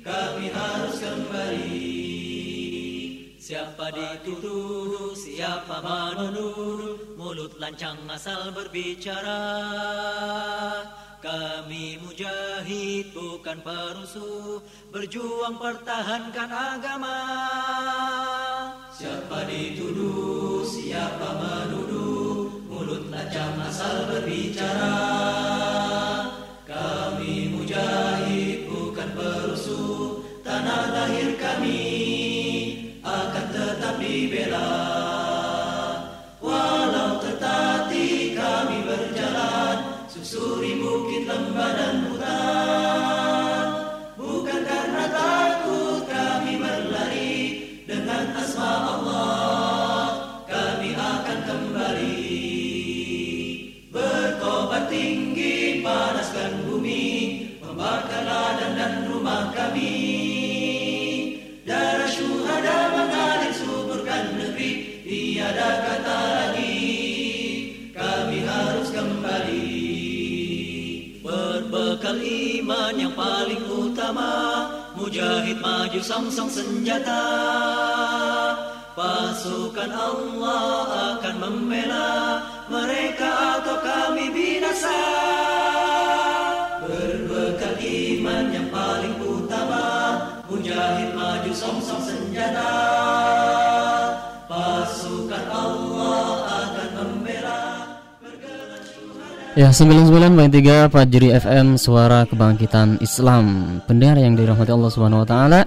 [0.03, 1.79] Kami harus kembali.
[3.39, 9.47] Siapa dituduh, siapa menuduh Mulut lancang asal berbicara
[11.19, 14.63] Kami mujahid bukan perusuh.
[14.87, 17.19] Berjuang pertahankan agama.
[18.95, 22.63] Siapa dituduh, siapa menuduh.
[22.71, 24.95] Mulut lancang asal berbicara.
[26.63, 30.23] Kami mujahid bukan perusuh.
[30.39, 31.83] Tanah lahir kami
[33.03, 34.98] akan tetap dibela
[41.59, 41.98] bukit
[72.69, 74.29] iman yang paling utama
[74.93, 77.25] Mujahid maju song-song senjata.
[78.93, 80.85] Pasukan Allah
[81.17, 82.13] akan membela
[82.69, 83.25] Mereka
[83.57, 85.01] atau kami binasa.
[86.85, 89.85] Berbekal iman yang paling utama
[90.45, 92.69] Mujahid maju song-song senjata.
[94.45, 96.68] Pasukan Allah akan
[99.59, 103.75] Ya 99.3 Fajri FM Suara Kebangkitan Islam.
[103.83, 105.61] Pendengar yang dirahmati Allah Subhanahu Wa Taala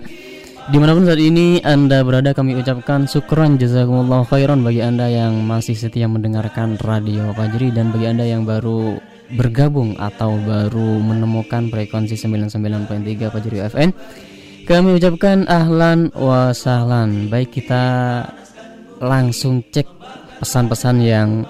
[0.73, 5.45] Di mana pun saat ini Anda berada kami ucapkan syukron jazakumullah khairan bagi Anda yang
[5.45, 8.97] masih setia mendengarkan Radio Fajri dan bagi Anda yang baru
[9.37, 13.93] bergabung atau baru menemukan frekuensi 99.3 Fajri FM
[14.65, 17.29] kami ucapkan ahlan wa sahlan.
[17.29, 17.85] Baik kita
[19.05, 19.85] langsung cek
[20.41, 21.45] pesan-pesan yang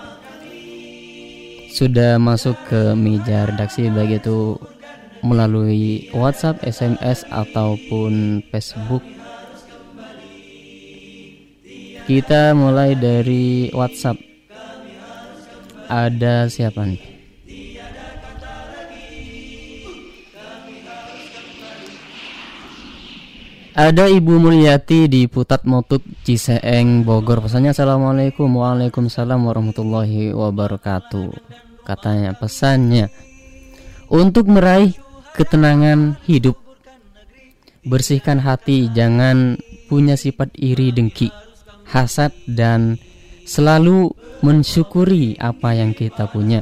[1.73, 4.61] sudah masuk ke meja redaksi baik itu
[5.25, 9.01] melalui WhatsApp, SMS ataupun Facebook.
[12.05, 14.21] Kita mulai dari WhatsApp.
[15.89, 17.12] Ada siapa nih?
[23.73, 27.41] Ada Ibu Mulyati di Putat Motut Ciseeng Bogor.
[27.41, 31.33] Pesannya Assalamualaikum Waalaikumsalam warahmatullahi wabarakatuh.
[31.81, 33.09] Katanya pesannya
[34.13, 34.93] Untuk meraih
[35.33, 36.61] ketenangan hidup
[37.89, 39.57] Bersihkan hati Jangan
[39.89, 41.33] punya sifat iri dengki
[41.89, 43.01] Hasad dan
[43.49, 44.13] Selalu
[44.45, 46.61] mensyukuri apa yang kita punya.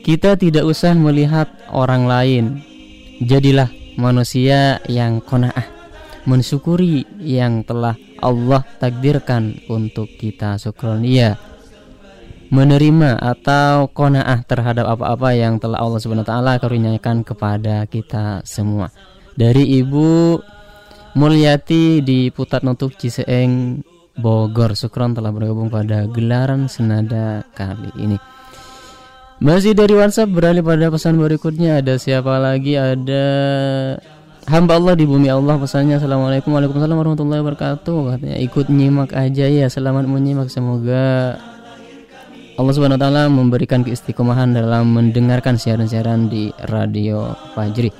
[0.00, 2.44] Kita tidak usah melihat orang lain.
[3.20, 3.68] Jadilah
[4.00, 5.79] manusia yang kona'ah
[6.28, 11.40] mensyukuri yang telah Allah takdirkan untuk kita syukronia
[12.50, 18.90] menerima atau konaah terhadap apa-apa yang telah Allah Subhanahu wa taala karuniakan kepada kita semua.
[19.38, 20.36] Dari Ibu
[21.14, 23.82] Mulyati di Putat Nutuk Ciseeng
[24.18, 28.18] Bogor Sukron telah bergabung pada gelaran senada kali ini.
[29.40, 32.76] Masih dari WhatsApp beralih pada pesan berikutnya ada siapa lagi?
[32.76, 33.24] Ada
[34.48, 37.98] hamba Allah di bumi Allah pesannya Assalamualaikum Waalaikumsalam warahmatullahi wabarakatuh.
[38.16, 40.48] Katanya ikut nyimak aja ya selamat menyimak.
[40.48, 41.36] Semoga
[42.56, 47.92] Allah subhanahu wa ta'ala memberikan keistiqomahan dalam mendengarkan siaran-siaran di Radio Fajri.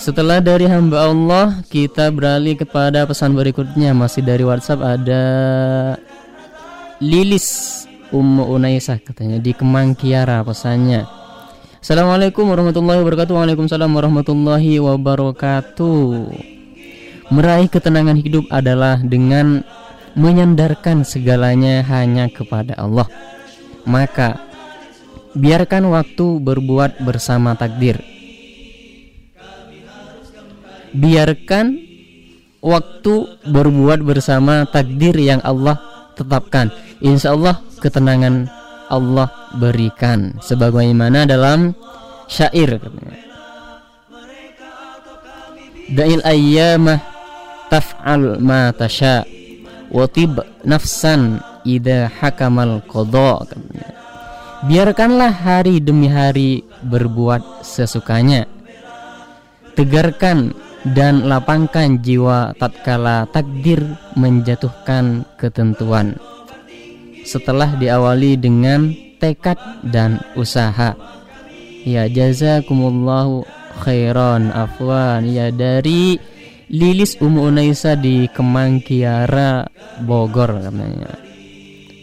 [0.00, 3.92] Setelah dari hamba Allah kita beralih kepada pesan berikutnya.
[3.92, 5.24] Masih dari WhatsApp ada
[6.98, 7.80] Lilis
[8.10, 11.19] Ummu Unaisah katanya di Kemang Kiara pesannya
[11.80, 13.32] Assalamualaikum warahmatullahi wabarakatuh.
[13.40, 16.28] Waalaikumsalam warahmatullahi wabarakatuh.
[17.32, 19.64] Meraih ketenangan hidup adalah dengan
[20.12, 23.08] menyandarkan segalanya hanya kepada Allah.
[23.88, 24.44] Maka
[25.32, 27.96] biarkan waktu berbuat bersama takdir.
[30.92, 31.80] Biarkan
[32.60, 35.80] waktu berbuat bersama takdir yang Allah
[36.12, 36.68] tetapkan.
[37.00, 38.59] Insya Allah ketenangan
[38.90, 41.72] Allah berikan sebagaimana dalam
[42.26, 43.18] syair katanya.
[45.90, 46.98] Da'il ayyamah
[47.70, 49.26] taf'al ma tasha
[49.90, 53.88] wa tib nafsan idza hakamal qada katanya.
[54.60, 58.44] Biarkanlah hari demi hari berbuat sesukanya.
[59.72, 60.52] Tegarkan
[60.84, 63.80] dan lapangkan jiwa tatkala takdir
[64.16, 66.16] menjatuhkan ketentuan.
[67.30, 68.90] Setelah diawali dengan
[69.22, 69.54] tekad
[69.86, 70.98] dan usaha.
[71.86, 73.46] Ya jazakumullahu
[73.86, 76.18] khairan afwan ya dari
[76.66, 79.62] Lilis Umu Unaisa di Kemang Kiara
[80.02, 81.14] Bogor katanya.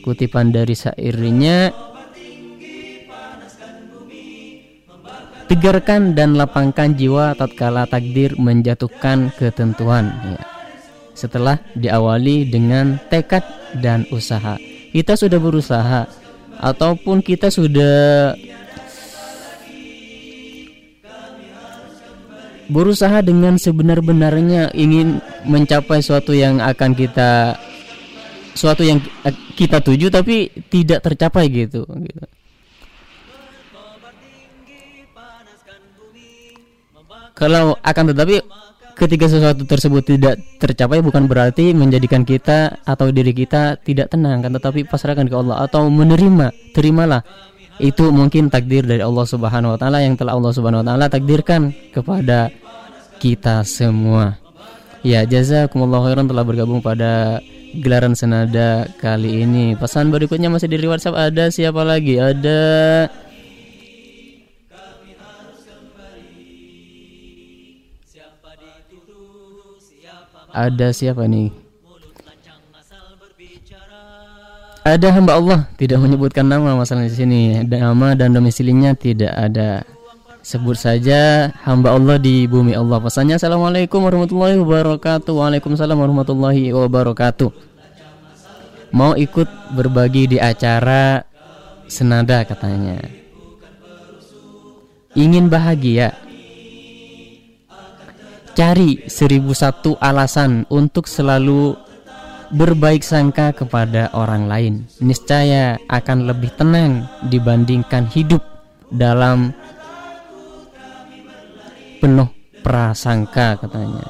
[0.07, 1.75] Kutipan dari syairnya
[5.51, 10.43] Tegarkan dan lapangkan jiwa tatkala takdir menjatuhkan ketentuan ya.
[11.15, 13.43] Setelah diawali dengan tekad
[13.79, 14.76] dan usaha.
[14.91, 16.01] Kita sudah berusaha
[16.57, 18.33] ataupun kita sudah
[22.67, 27.55] berusaha dengan sebenar-benarnya ingin mencapai suatu yang akan kita
[28.57, 28.99] suatu yang
[29.55, 32.25] kita tuju tapi tidak tercapai gitu gitu.
[37.37, 38.41] Kalau akan tetapi
[38.97, 44.51] ketika sesuatu tersebut tidak tercapai bukan berarti menjadikan kita atau diri kita tidak tenang kan
[44.51, 47.21] tetapi pasrahkan ke Allah atau menerima terimalah
[47.77, 51.69] itu mungkin takdir dari Allah Subhanahu wa taala yang telah Allah Subhanahu wa taala takdirkan
[51.93, 52.49] kepada
[53.21, 54.37] kita semua.
[55.05, 57.37] Ya, jazakumullah khairan telah bergabung pada
[57.77, 59.77] gelaran senada kali ini.
[59.77, 62.17] Pesan berikutnya masih di WhatsApp ada siapa lagi?
[62.17, 62.59] Ada
[70.57, 71.53] Ada siapa nih?
[74.81, 77.61] Ada hamba Allah tidak menyebutkan nama masalah di sini.
[77.61, 79.85] Nama dan domisilinya tidak ada.
[80.41, 82.97] Sebut saja hamba Allah di bumi Allah.
[82.97, 85.29] Pesannya Assalamualaikum warahmatullahi wabarakatuh.
[85.29, 87.53] Waalaikumsalam warahmatullahi wabarakatuh.
[88.97, 91.21] Mau ikut berbagi di acara
[91.85, 92.97] senada katanya.
[95.13, 96.26] Ingin bahagia.
[98.57, 101.77] Cari seribu satu alasan untuk selalu
[102.49, 104.73] berbaik sangka kepada orang lain.
[104.97, 108.41] Niscaya akan lebih tenang dibandingkan hidup
[108.89, 109.53] dalam
[112.01, 112.33] penuh
[112.65, 114.09] prasangka katanya.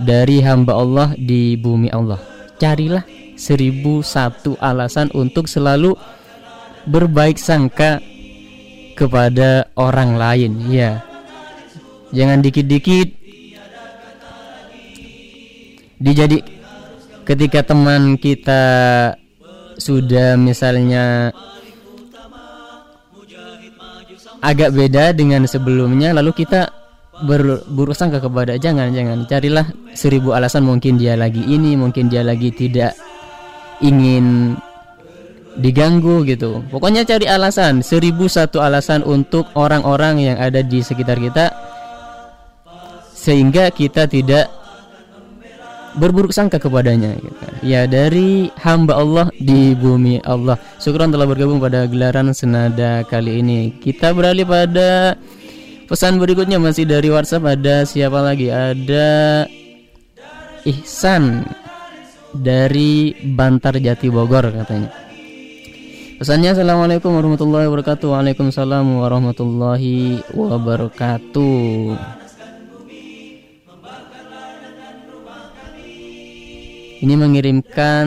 [0.00, 2.24] Dari hamba Allah di bumi Allah.
[2.56, 3.04] Carilah
[3.36, 5.92] seribu satu alasan untuk selalu
[6.88, 8.00] berbaik sangka
[8.96, 10.72] kepada orang lain.
[10.72, 11.04] Ya
[12.14, 13.08] jangan dikit-dikit.
[15.98, 16.38] Dijadi
[17.26, 18.62] ketika teman kita
[19.78, 21.34] sudah misalnya
[24.38, 26.70] agak beda dengan sebelumnya lalu kita
[27.26, 32.54] ber, berusaha kepada jangan jangan carilah seribu alasan mungkin dia lagi ini mungkin dia lagi
[32.54, 32.94] tidak
[33.82, 34.54] ingin
[35.58, 36.62] diganggu gitu.
[36.70, 41.50] Pokoknya cari alasan seribu satu alasan untuk orang-orang yang ada di sekitar kita
[43.28, 44.48] sehingga kita tidak
[46.00, 47.44] berburuk sangka kepadanya gitu.
[47.60, 50.56] ya dari hamba Allah di bumi Allah.
[50.80, 53.76] Syukuran telah bergabung pada gelaran senada kali ini.
[53.76, 55.20] Kita beralih pada
[55.84, 58.48] pesan berikutnya masih dari WhatsApp ada siapa lagi?
[58.48, 59.44] Ada
[60.64, 61.44] Ihsan
[62.32, 64.88] dari Bantar Jati Bogor katanya.
[66.16, 68.08] Pesannya Assalamualaikum warahmatullahi wabarakatuh.
[68.08, 72.17] Waalaikumsalam warahmatullahi wabarakatuh
[76.98, 78.06] ini mengirimkan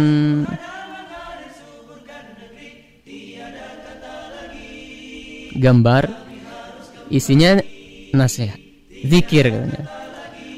[5.55, 6.03] gambar.
[7.11, 7.59] Isinya
[8.15, 8.55] nasihat
[9.03, 9.83] zikir katanya.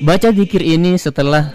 [0.05, 1.49] Baca zikir ini setelah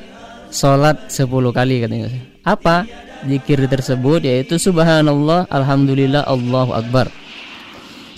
[0.51, 2.11] sholat 10 kali katanya.
[2.43, 2.83] Apa
[3.23, 4.27] zikir tersebut?
[4.27, 7.07] Yaitu subhanallah alhamdulillah Allahu akbar.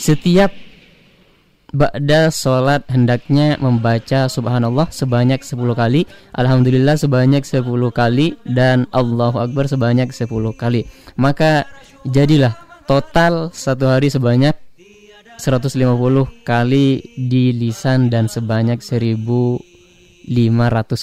[0.01, 0.49] Setiap
[1.71, 6.03] Ba'da sholat hendaknya membaca subhanallah sebanyak 10 kali
[6.35, 7.63] Alhamdulillah sebanyak 10
[7.95, 10.27] kali Dan Allahu Akbar sebanyak 10
[10.59, 10.91] kali.
[11.15, 11.71] Maka
[12.03, 12.59] jadilah
[12.91, 14.59] total satu hari sebanyak
[15.39, 15.79] 150
[16.43, 19.63] kali di lisan dan sebanyak 1500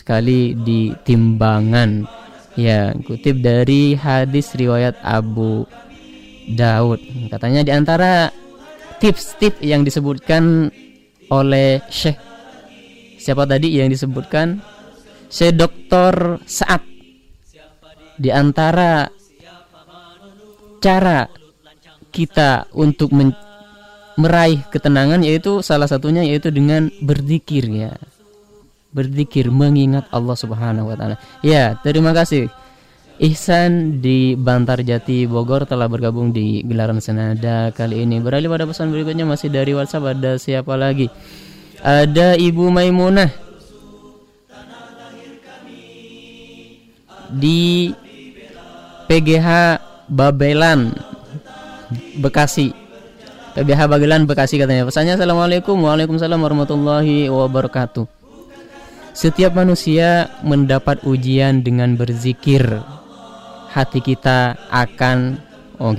[0.04, 2.06] kali di timbangan.
[2.60, 5.64] Ya kutip dari hadis riwayat Abu
[6.54, 7.00] Daud.
[7.32, 8.30] Katanya di antara
[8.98, 10.74] tips-tips yang disebutkan
[11.28, 12.28] oleh Syekh
[13.28, 14.64] siapa tadi yang disebutkan
[15.28, 16.40] Syekh Dr.
[16.48, 16.80] Saat
[18.16, 19.12] di antara
[20.80, 21.28] cara
[22.10, 23.12] kita untuk
[24.18, 27.92] meraih ketenangan yaitu salah satunya yaitu dengan berzikir ya.
[28.96, 31.20] Berzikir mengingat Allah Subhanahu wa taala.
[31.44, 32.48] Ya, terima kasih.
[33.18, 38.22] Ihsan di Bantarjati Bogor telah bergabung di gelaran senada kali ini.
[38.22, 41.10] Beralih pada pesan berikutnya masih dari WhatsApp ada siapa lagi?
[41.82, 43.34] Ada Ibu Maimunah.
[47.34, 47.90] Di
[49.10, 49.50] PGH
[50.06, 50.94] Babelan
[52.22, 52.70] Bekasi.
[53.58, 54.86] PBH Bagelan Bekasi katanya.
[54.86, 58.06] Pesannya Assalamualaikum Waalaikumsalam warahmatullahi wabarakatuh.
[59.18, 62.62] Setiap manusia mendapat ujian dengan berzikir
[63.78, 65.38] Hati kita akan
[65.78, 65.94] oh.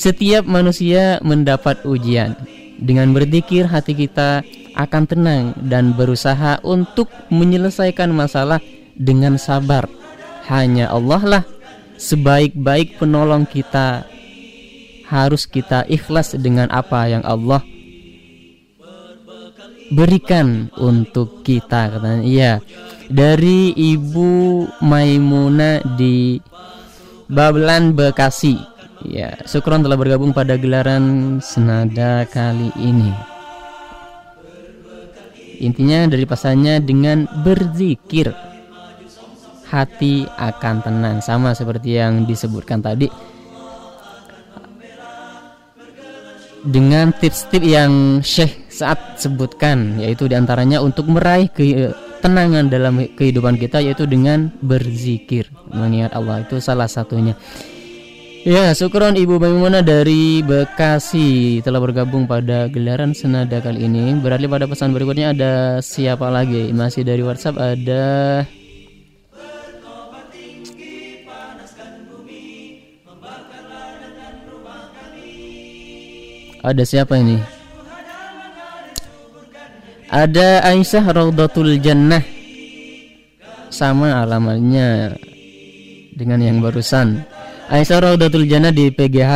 [0.00, 2.32] Setiap manusia mendapat ujian.
[2.80, 4.46] Dengan berzikir hati kita
[4.78, 8.64] akan tenang Dan berusaha untuk menyelesaikan masalah
[8.96, 9.84] dengan sabar.
[10.48, 11.44] Hanya Allah lah
[12.00, 14.08] sebaik-baik penolong kita.
[15.04, 17.60] Harus kita ikhlas dengan apa yang Allah
[19.88, 22.24] berikan untuk kita katanya.
[22.24, 22.52] Iya.
[23.08, 24.30] Dari Ibu
[24.84, 26.36] Maimuna di
[27.28, 28.56] Babelan Bekasi.
[29.04, 33.12] Ya syukron telah bergabung pada gelaran senada kali ini.
[35.60, 38.32] Intinya dari pasalnya dengan berzikir
[39.68, 41.16] hati akan tenang.
[41.20, 43.06] Sama seperti yang disebutkan tadi.
[46.58, 51.46] Dengan tips-tips yang Syekh saat sebutkan yaitu di antaranya untuk meraih
[52.18, 57.38] ketenangan dalam kehidupan kita yaitu dengan berzikir mengingat Allah itu salah satunya
[58.46, 64.14] Ya, syukron Ibu Maimunah dari Bekasi telah bergabung pada gelaran senada kali ini.
[64.24, 65.52] Beralih pada pesan berikutnya ada
[65.82, 66.70] siapa lagi?
[66.70, 68.46] Masih dari WhatsApp ada
[76.62, 77.57] Ada siapa ini?
[80.08, 82.24] Ada Aisyah Raudatul Jannah.
[83.68, 85.12] Sama alamatnya
[86.16, 87.28] Dengan yang barusan.
[87.68, 89.34] Aisyah Raudatul Jannah di PGH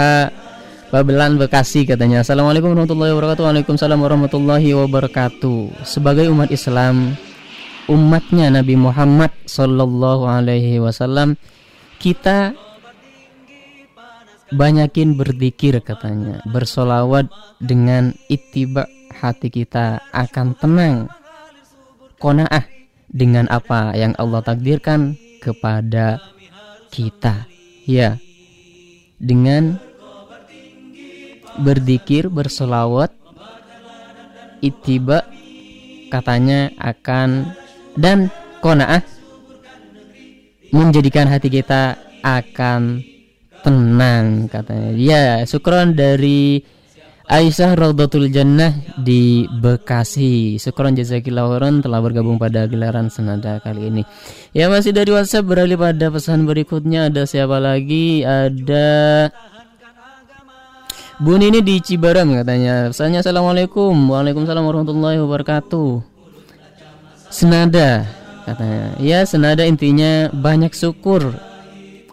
[0.88, 2.24] Babelan Bekasi katanya.
[2.24, 3.44] Assalamualaikum warahmatullahi wabarakatuh.
[3.44, 5.84] Waalaikumsalam warahmatullahi wabarakatuh.
[5.84, 7.20] Sebagai umat Islam
[7.92, 11.36] Umatnya Nabi Muhammad Sallallahu alaihi wasallam
[12.00, 12.56] Kita
[14.56, 16.40] banyakin berzikir katanya.
[16.48, 17.28] Bersolawat
[17.60, 18.88] dengan itiba
[19.22, 21.06] hati kita akan tenang.
[22.18, 22.66] Konaah
[23.06, 26.18] dengan apa yang Allah takdirkan kepada
[26.90, 27.46] kita.
[27.86, 28.18] Ya
[29.22, 29.78] dengan
[31.62, 33.14] berzikir bersolawat
[34.58, 35.22] itiba
[36.10, 37.54] katanya akan
[37.94, 39.02] dan konaah
[40.74, 41.94] menjadikan hati kita
[42.26, 43.02] akan
[43.62, 44.90] tenang katanya.
[44.98, 46.62] Ya syukron dari
[47.22, 50.58] Aisyah Raudatul Jannah di Bekasi.
[50.58, 54.02] Syukron jazakillah khairan telah bergabung pada gelaran senada kali ini.
[54.50, 57.06] Ya masih dari WhatsApp beralih pada pesan berikutnya.
[57.06, 58.26] Ada siapa lagi?
[58.26, 59.30] Ada
[61.22, 62.90] Bu Nini di Cibaram katanya.
[62.90, 63.94] Pesannya Assalamualaikum.
[63.94, 66.02] Waalaikumsalam warahmatullahi wabarakatuh.
[67.30, 68.02] Senada
[68.42, 68.98] katanya.
[68.98, 71.38] Ya senada intinya banyak syukur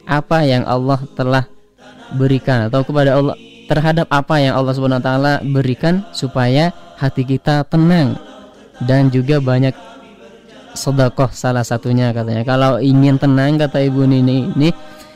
[0.05, 1.49] apa yang Allah telah
[2.13, 3.37] berikan atau kepada Allah
[3.69, 8.17] terhadap apa yang Allah Subhanahu wa taala berikan supaya hati kita tenang
[8.81, 9.77] dan juga banyak
[10.73, 12.41] sedekah salah satunya katanya.
[12.41, 14.69] Kalau ingin tenang kata Ibu Nini ini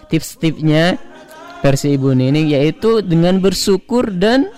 [0.07, 1.01] tips-tipsnya
[1.65, 4.53] versi Ibu Nini yaitu dengan bersyukur dan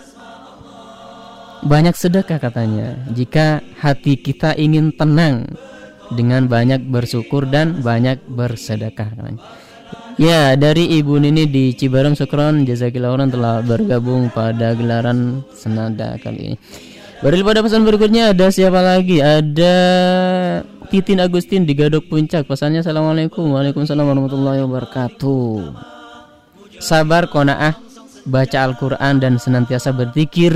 [1.64, 3.00] banyak sedekah katanya.
[3.16, 5.48] Jika hati kita ingin tenang
[6.14, 9.42] dengan banyak bersyukur dan banyak bersedekah katanya.
[10.16, 16.58] Ya, dari Ibu Nini di Cibarem Sukron Jazakillah telah bergabung pada gelaran senada kali ini.
[17.20, 19.20] Baru pada pesan berikutnya ada siapa lagi?
[19.20, 19.76] Ada
[20.88, 22.48] Titin Agustin di Gadok Puncak.
[22.48, 25.76] Pesannya Assalamualaikum Waalaikumsalam warahmatullahi wabarakatuh
[26.80, 27.76] Sabar kona'ah
[28.24, 30.56] Baca Al-Quran dan senantiasa berzikir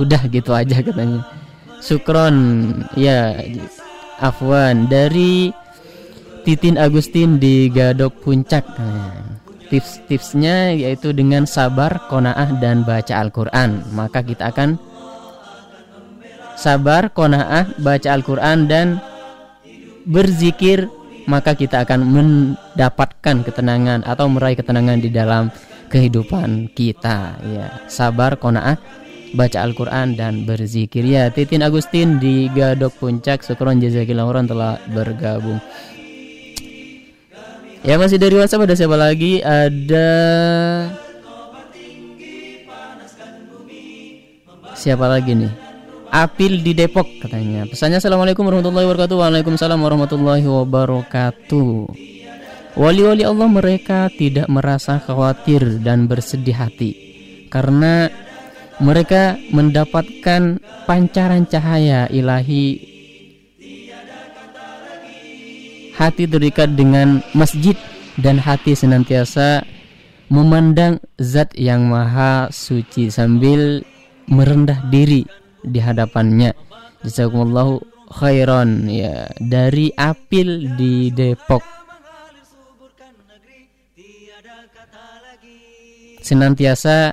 [0.00, 1.20] Udah gitu aja katanya
[1.84, 2.36] Sukron
[2.96, 3.36] Ya
[4.20, 5.52] Afwan Dari
[6.42, 8.66] Titin Agustin di Gadok Puncak.
[8.74, 9.38] Nah,
[9.70, 13.86] tips-tipsnya yaitu dengan sabar, konaah dan baca Al-Qur'an.
[13.94, 14.74] Maka kita akan
[16.58, 18.98] sabar, konaah, baca Al-Qur'an dan
[20.02, 20.90] berzikir,
[21.30, 25.54] maka kita akan mendapatkan ketenangan atau meraih ketenangan di dalam
[25.94, 27.38] kehidupan kita.
[27.46, 28.76] Ya, sabar, konaah
[29.32, 35.56] baca Al-Quran dan berzikir ya Titin Agustin di Gadok Puncak Syukron jazakillah telah bergabung
[37.82, 39.42] Ya masih dari WhatsApp ada siapa lagi?
[39.42, 40.08] Ada
[44.78, 45.52] Siapa lagi nih?
[46.14, 47.66] Apil di Depok katanya.
[47.66, 49.16] Pesannya Assalamualaikum warahmatullahi wabarakatuh.
[49.18, 51.70] Waalaikumsalam warahmatullahi wabarakatuh.
[52.78, 56.90] Wali-wali Allah mereka tidak merasa khawatir dan bersedih hati
[57.50, 58.08] karena
[58.78, 62.91] mereka mendapatkan pancaran cahaya ilahi
[65.96, 67.76] hati terikat dengan masjid
[68.20, 69.64] dan hati senantiasa
[70.32, 73.84] memandang zat yang maha suci sambil
[74.28, 75.28] merendah diri
[75.60, 76.56] di hadapannya.
[77.04, 77.82] Jazakumullahu
[78.12, 81.64] khairan ya dari Apil di Depok.
[86.22, 87.12] Senantiasa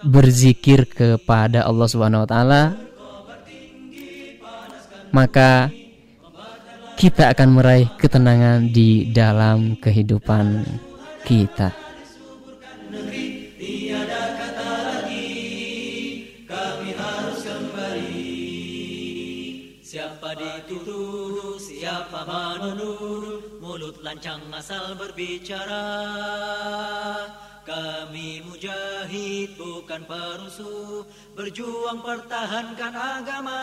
[0.00, 2.62] berzikir kepada Allah Subhanahu wa taala
[5.12, 5.68] maka
[7.00, 10.68] kita akan meraih ketenangan di dalam kehidupan
[11.24, 11.72] kita.
[24.00, 25.86] Lancang asal berbicara
[27.70, 31.06] Kami mujahid bukan perusuh.
[31.38, 33.62] Berjuang pertahankan agama.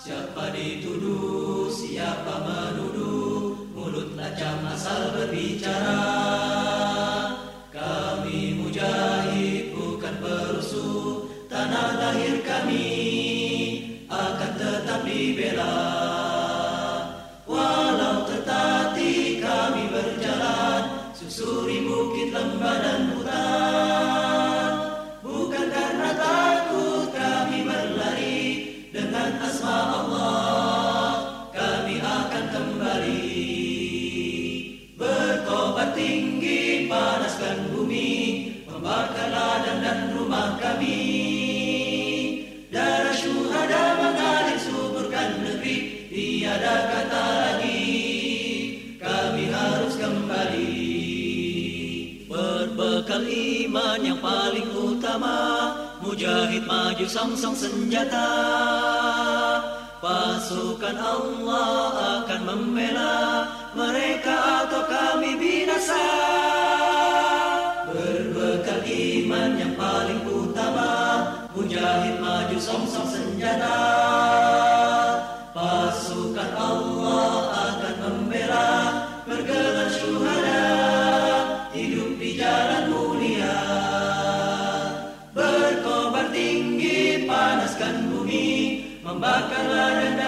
[0.00, 3.68] Siapa dituduh, siapa menuduh.
[3.76, 6.00] Mulut lancang asal berbicara.
[7.68, 11.28] Kami mujahid bukan perusuh.
[11.52, 12.88] Tanah lahir kami
[14.08, 15.76] akan tetap dibela
[40.32, 40.96] rumah kami.
[42.72, 47.84] Darah syuhada mengalir suburkan negeri Tiada kata lagi.
[48.96, 50.72] Kami harus kembali.
[52.32, 55.36] Berbekal iman yang paling utama
[56.00, 58.32] Mujahid maju song-song senjata.
[60.00, 63.44] Pasukan Allah akan membela
[63.76, 66.08] Mereka atau kami binasa
[68.82, 70.90] Iman yang paling utama
[71.54, 73.78] Mujahid maju song-song senjata.
[75.54, 78.70] Pasukan Allah akan membela
[79.22, 80.66] Bergelar syuhada
[81.70, 83.58] Hidup di jalan mulia.
[85.30, 88.50] Berkobar tinggi panaskan bumi
[89.06, 90.21] Membakar ladang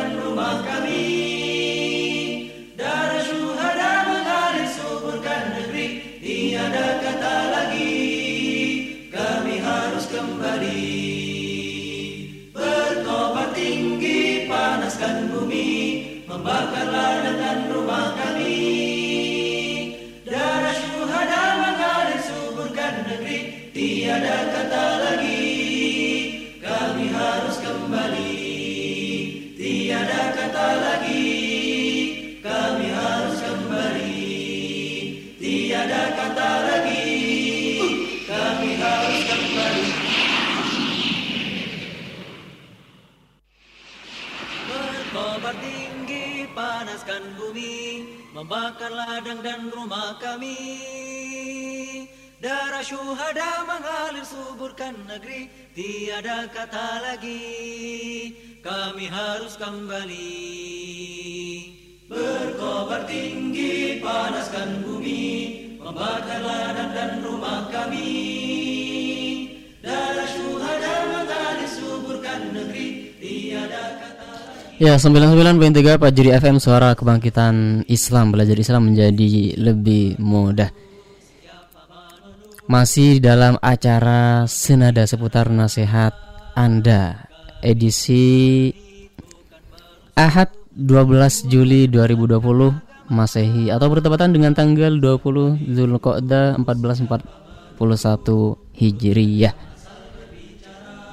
[16.45, 17.24] Membakar
[47.15, 47.75] panaskan bumi
[48.35, 50.59] Membakar ladang dan rumah kami.
[52.43, 60.35] Darah syuhada mengalir suburkan negeri Tiada kata lagi Kami harus kembali.
[62.11, 65.23] Berkobar tinggi panaskan bumi
[65.79, 68.11] Membakar ladang dan rumah kami.
[69.79, 74.24] Darah syuhada mengalir suburkan negeri Tiada kata
[74.75, 78.35] Ya 99.3 Pajri FM Suara Kebangkitan Islam.
[78.35, 80.75] Belajar Islam menjadi lebih mudah.
[82.67, 86.11] Masih dalam acara Senada seputar nasihat
[86.59, 87.31] Anda.
[87.63, 88.75] Edisi
[90.19, 97.79] Ahad 12 Juli 2020 Masehi Atau bertepatan dengan tanggal 20 Zulqa'dah 1441
[98.75, 99.55] Hijriyah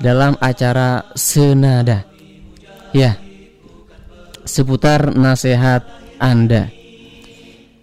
[0.02, 2.04] Dalam acara Senada.
[2.92, 3.31] Ya
[4.46, 5.86] seputar nasihat
[6.22, 6.82] Anda.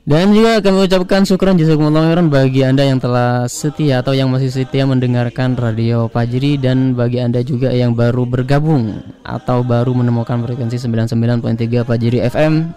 [0.09, 4.49] Dan juga kami ucapkan syukuran jazakumullah khairan bagi Anda yang telah setia atau yang masih
[4.49, 10.81] setia mendengarkan Radio Fajri dan bagi Anda juga yang baru bergabung atau baru menemukan frekuensi
[10.81, 12.73] 99.3 Fajri FM.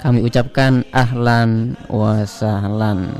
[0.00, 3.12] Kami ucapkan ahlan wa sahlan.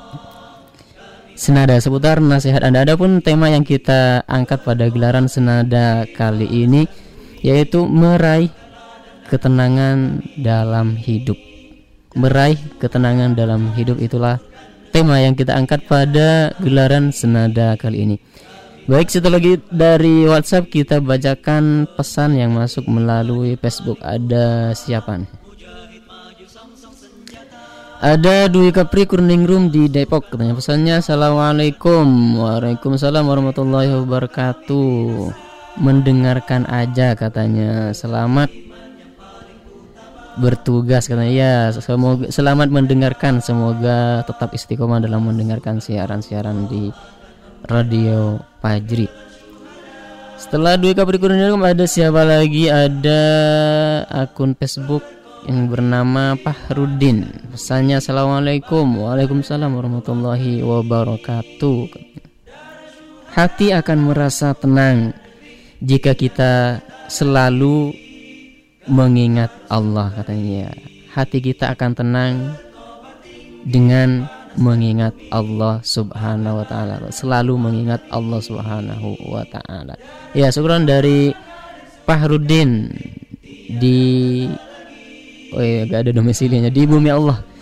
[1.36, 6.88] Senada seputar nasihat Anda ada pun tema yang kita angkat pada gelaran senada kali ini
[7.45, 8.49] yaitu meraih
[9.31, 11.37] ketenangan dalam hidup
[12.14, 14.39] meraih ketenangan dalam hidup itulah
[14.95, 18.16] tema yang kita angkat pada gelaran senada kali ini.
[18.85, 23.99] Baik, satu lagi dari WhatsApp kita bacakan pesan yang masuk melalui Facebook.
[24.05, 25.31] Ada siapa nih?
[28.05, 35.33] Ada Dwi Kapri Kurning Room di Depok katanya pesannya Assalamualaikum Waalaikumsalam warahmatullahi wabarakatuh
[35.81, 38.53] Mendengarkan aja katanya Selamat
[40.39, 41.32] bertugas katanya.
[41.32, 43.39] Ya semoga selamat mendengarkan.
[43.43, 46.91] Semoga tetap istiqomah dalam mendengarkan siaran-siaran di
[47.66, 49.09] radio Pajri.
[50.35, 52.68] Setelah dua Capricorn ada siapa lagi?
[52.68, 53.22] Ada
[54.12, 55.01] akun Facebook
[55.45, 58.85] yang bernama Pahrudin pesannya Assalamualaikum.
[59.05, 61.80] Waalaikumsalam warahmatullahi wabarakatuh.
[63.35, 65.16] Hati akan merasa tenang
[65.82, 66.80] jika kita
[67.11, 68.04] selalu
[68.89, 70.72] mengingat Allah katanya
[71.12, 72.35] hati kita akan tenang
[73.64, 79.97] dengan mengingat Allah Subhanahu wa taala selalu mengingat Allah Subhanahu wa taala
[80.37, 81.35] ya syukuran dari
[82.05, 82.93] Fahrudin
[83.80, 84.45] di
[85.57, 87.55] oh iya gak ada domisilinya di bumi Allah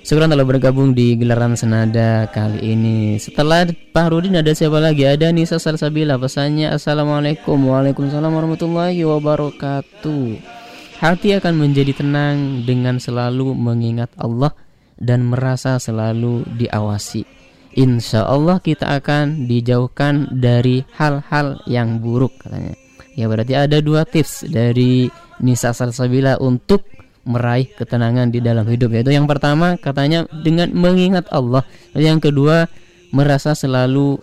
[0.00, 3.20] Syukuran telah bergabung di gelaran senada kali ini.
[3.20, 5.04] Setelah Pak Rudin ada siapa lagi?
[5.04, 10.59] Ada Nisa Salsabila pesannya Assalamualaikum Waalaikumsalam warahmatullahi wabarakatuh.
[11.00, 14.52] Hati akan menjadi tenang dengan selalu mengingat Allah
[15.00, 17.24] dan merasa selalu diawasi.
[17.72, 22.76] Insya Allah kita akan dijauhkan dari hal-hal yang buruk katanya.
[23.16, 25.08] Ya berarti ada dua tips dari
[25.40, 26.84] Nisa Salsabila untuk
[27.24, 31.64] meraih ketenangan di dalam hidup yaitu yang pertama katanya dengan mengingat Allah
[31.96, 32.68] yang kedua
[33.12, 34.20] merasa selalu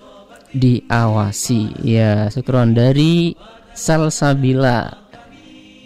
[0.53, 3.37] diawasi ya syukron dari
[3.73, 5.06] Salsabila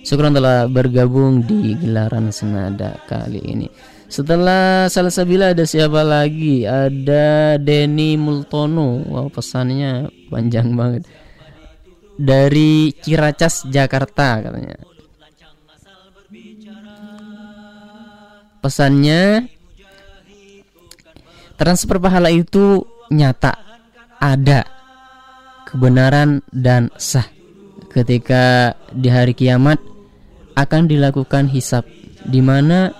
[0.01, 3.69] Syukron telah bergabung di gelaran senada kali ini.
[4.11, 6.67] Setelah Salsabila ada siapa lagi?
[6.67, 9.07] Ada Denny Multono.
[9.07, 11.07] Wow, pesannya panjang banget.
[12.19, 14.75] Dari Ciracas, Jakarta katanya.
[18.61, 19.47] Pesannya
[21.55, 23.53] transfer pahala itu nyata,
[24.19, 24.67] ada,
[25.65, 27.25] kebenaran dan sah.
[27.89, 29.90] Ketika di hari kiamat
[30.61, 31.89] akan dilakukan hisap
[32.21, 32.93] di mana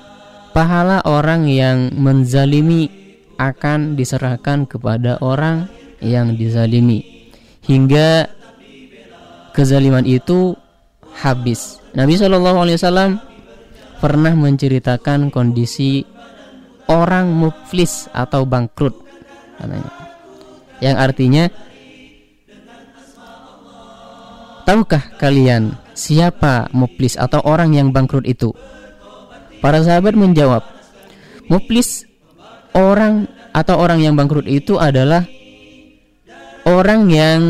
[0.51, 2.89] pahala orang yang menzalimi
[3.37, 5.69] akan diserahkan kepada orang
[6.01, 7.29] yang dizalimi
[7.65, 8.25] hingga
[9.53, 10.57] kezaliman itu
[11.21, 11.77] habis.
[11.93, 13.11] Nabi Shallallahu Alaihi Wasallam
[14.01, 16.01] pernah menceritakan kondisi
[16.89, 18.97] orang muflis atau bangkrut
[19.61, 19.91] katanya.
[20.81, 21.43] Yang artinya
[24.65, 28.49] tahukah kalian siapa muflis atau orang yang bangkrut itu?
[29.61, 30.65] Para sahabat menjawab,
[31.45, 32.09] muflis
[32.73, 35.29] orang atau orang yang bangkrut itu adalah
[36.65, 37.41] orang yang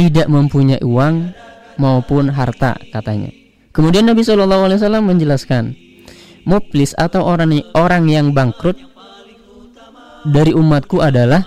[0.00, 1.36] tidak mempunyai uang
[1.76, 3.28] maupun harta katanya.
[3.76, 5.76] Kemudian Nabi Shallallahu Alaihi Wasallam menjelaskan,
[6.48, 8.80] muflis atau orang orang yang bangkrut
[10.24, 11.44] dari umatku adalah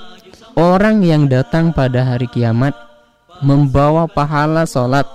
[0.54, 2.78] orang yang datang pada hari kiamat
[3.42, 5.06] membawa pahala sholat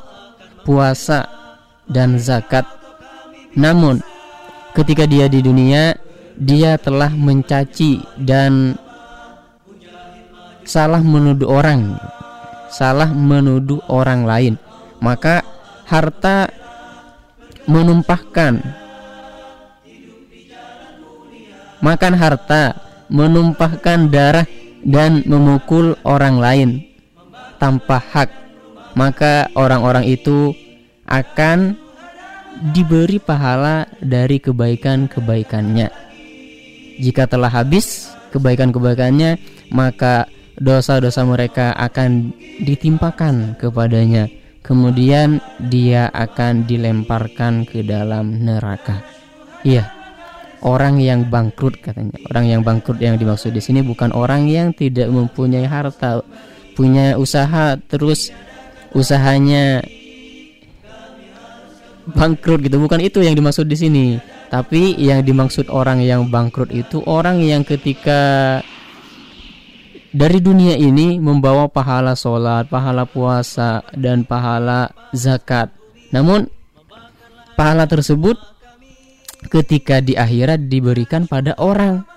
[0.63, 1.29] puasa,
[1.89, 2.69] dan zakat.
[3.57, 4.05] Namun,
[4.77, 5.97] ketika dia di dunia,
[6.39, 8.77] dia telah mencaci dan
[10.63, 11.97] salah menuduh orang,
[12.71, 14.55] salah menuduh orang lain.
[15.01, 15.43] Maka
[15.89, 16.53] harta
[17.65, 18.61] menumpahkan
[21.79, 22.75] makan harta,
[23.07, 24.47] menumpahkan darah
[24.83, 26.69] dan memukul orang lain
[27.59, 28.48] tanpa hak
[28.99, 30.51] maka orang-orang itu
[31.07, 31.79] akan
[32.75, 35.87] diberi pahala dari kebaikan-kebaikannya.
[36.99, 39.39] Jika telah habis kebaikan-kebaikannya,
[39.71, 40.27] maka
[40.59, 42.35] dosa-dosa mereka akan
[42.67, 44.27] ditimpakan kepadanya.
[44.67, 45.39] Kemudian
[45.71, 49.01] dia akan dilemparkan ke dalam neraka.
[49.63, 49.87] Iya,
[50.67, 52.19] orang yang bangkrut katanya.
[52.35, 56.21] Orang yang bangkrut yang dimaksud di sini bukan orang yang tidak mempunyai harta,
[56.75, 58.35] punya usaha terus
[58.97, 59.85] usahanya
[62.09, 64.07] bangkrut gitu bukan itu yang dimaksud di sini
[64.49, 68.57] Tapi yang dimaksud orang yang bangkrut itu orang yang ketika
[70.09, 75.69] dari dunia ini membawa pahala sholat, pahala puasa, dan pahala zakat.
[76.17, 76.49] Namun
[77.61, 78.41] pahala tersebut
[79.53, 82.09] ketika di akhirat diberikan pada orang.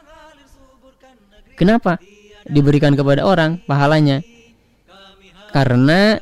[1.59, 1.99] Kenapa?
[2.47, 4.24] Diberikan kepada orang pahalanya.
[5.51, 6.15] Karena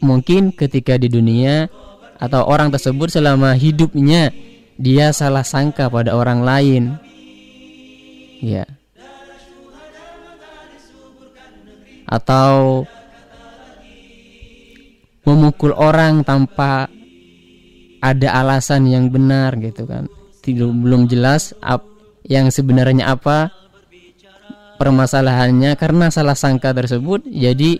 [0.00, 1.68] mungkin ketika di dunia
[2.20, 4.32] atau orang tersebut selama hidupnya
[4.80, 6.82] dia salah sangka pada orang lain.
[8.40, 8.64] Ya.
[12.08, 12.84] Atau
[15.28, 16.88] memukul orang tanpa
[18.00, 20.08] ada alasan yang benar gitu kan.
[20.40, 21.84] Tidak belum jelas ap,
[22.24, 23.52] yang sebenarnya apa
[24.80, 27.76] permasalahannya karena salah sangka tersebut jadi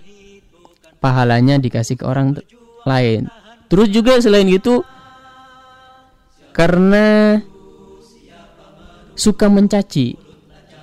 [1.01, 2.36] pahalanya dikasih ke orang
[2.84, 3.26] lain.
[3.66, 4.84] Terus juga selain itu
[6.53, 7.38] karena
[9.16, 10.16] suka mencaci.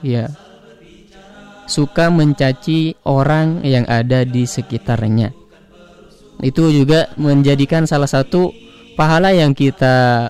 [0.01, 0.29] Ya.
[1.67, 5.35] Suka mencaci orang yang ada di sekitarnya.
[6.39, 8.55] Itu juga menjadikan salah satu
[8.95, 10.29] pahala yang kita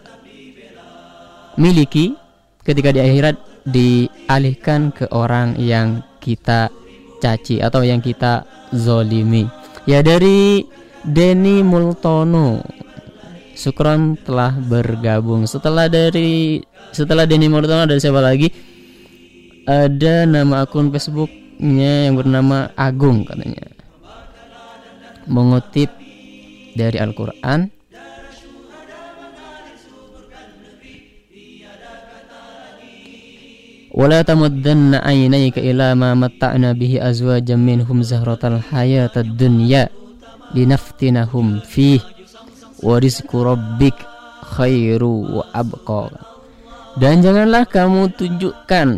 [1.62, 2.18] miliki
[2.66, 3.36] ketika di akhirat
[3.68, 6.72] dialihkan ke orang yang kita
[7.20, 9.46] caci atau yang kita zolimi
[9.88, 10.68] ya dari
[11.08, 12.78] Denny Multono
[13.58, 15.50] Sukron telah bergabung.
[15.50, 16.62] Setelah dari
[16.94, 18.54] setelah Denny Mortono ada siapa lagi?
[19.66, 23.66] Ada nama akun Facebooknya yang bernama Agung katanya.
[25.26, 25.90] Mengutip
[26.78, 27.77] dari Al-Quran
[33.97, 39.89] ولا تمدن عينيك إلى ما متعنا به أزواجا منهم زهرة الحياة الدنيا
[40.57, 42.01] لنفتنهم فيه
[42.83, 43.95] warizku rabbik
[44.43, 46.11] khairu wa abqa
[46.99, 48.89] dan janganlah kamu tunjukkan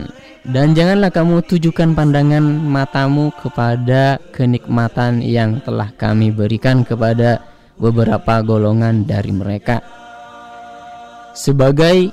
[0.45, 7.45] dan janganlah kamu tujukan pandangan matamu kepada kenikmatan yang telah kami berikan kepada
[7.77, 9.85] beberapa golongan dari mereka
[11.37, 12.09] sebagai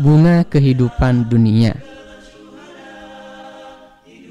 [0.00, 1.76] bunga kehidupan dunia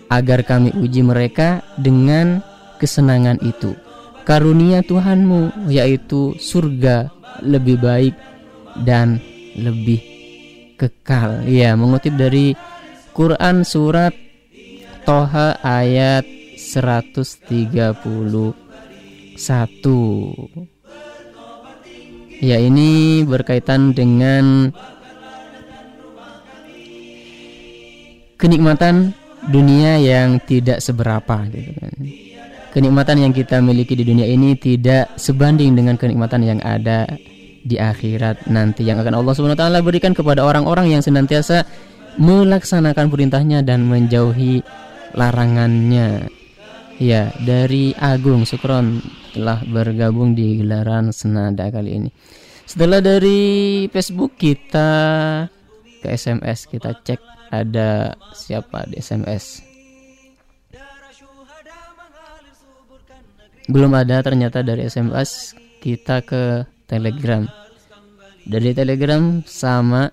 [0.10, 2.42] agar kami uji mereka dengan
[2.82, 3.78] kesenangan itu
[4.26, 7.10] karunia Tuhanmu yaitu surga
[7.46, 8.14] lebih baik
[8.86, 9.18] dan
[9.58, 10.02] lebih
[10.80, 11.44] kekal.
[11.50, 12.56] Ya, mengutip dari
[13.12, 14.16] Quran surat
[15.04, 16.24] Toha ayat
[16.56, 18.54] 131.
[22.40, 24.72] Ya, ini berkaitan dengan
[28.40, 29.12] kenikmatan
[29.52, 31.94] dunia yang tidak seberapa gitu kan
[32.72, 37.06] kenikmatan yang kita miliki di dunia ini tidak sebanding dengan kenikmatan yang ada
[37.60, 41.68] di akhirat nanti yang akan Allah Subhanahu wa taala berikan kepada orang-orang yang senantiasa
[42.20, 44.64] melaksanakan perintahnya dan menjauhi
[45.16, 46.28] larangannya.
[47.00, 49.00] Ya, dari Agung Sukron
[49.32, 52.10] telah bergabung di gelaran senada kali ini.
[52.68, 54.92] Setelah dari Facebook kita
[56.04, 59.70] ke SMS kita cek ada siapa di SMS.
[63.70, 67.46] belum ada ternyata dari SMS kita ke Telegram.
[68.50, 70.10] Dari Telegram sama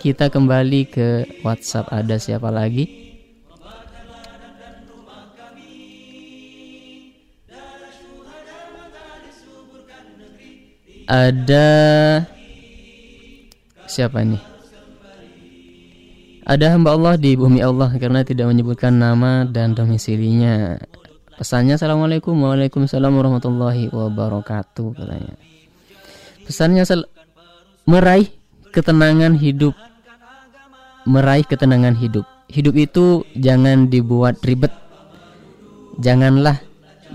[0.00, 1.08] kita kembali ke
[1.44, 1.92] WhatsApp.
[1.92, 3.04] Ada siapa lagi?
[11.04, 11.68] Ada
[13.84, 14.53] siapa ini
[16.44, 20.76] ada hamba Allah di bumi Allah karena tidak menyebutkan nama dan domisilinya.
[21.34, 25.34] Pesannya Assalamualaikum Waalaikumsalam warahmatullahi wabarakatuh katanya.
[26.44, 26.84] Pesannya
[27.88, 28.28] meraih
[28.70, 29.74] ketenangan hidup.
[31.08, 32.28] Meraih ketenangan hidup.
[32.52, 34.70] Hidup itu jangan dibuat ribet.
[35.98, 36.60] Janganlah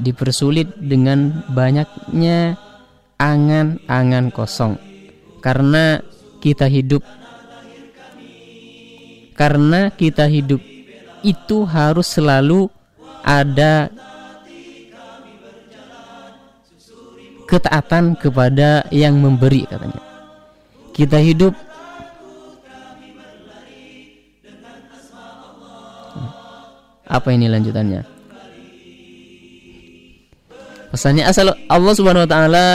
[0.02, 2.58] dipersulit dengan banyaknya
[3.22, 4.76] angan-angan kosong.
[5.40, 6.02] Karena
[6.42, 7.06] kita hidup
[9.40, 10.60] Karena kita hidup
[11.24, 12.68] itu harus selalu
[13.24, 13.88] ada
[17.48, 20.04] ketaatan kepada yang memberi katanya.
[20.92, 21.56] Kita hidup
[27.08, 28.04] apa ini lanjutannya?
[30.92, 32.68] Pesannya asal Allah Subhanahu wa taala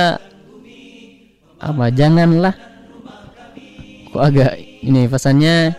[1.61, 2.55] apa janganlah
[4.11, 4.53] kok agak
[4.85, 5.75] ini pesannya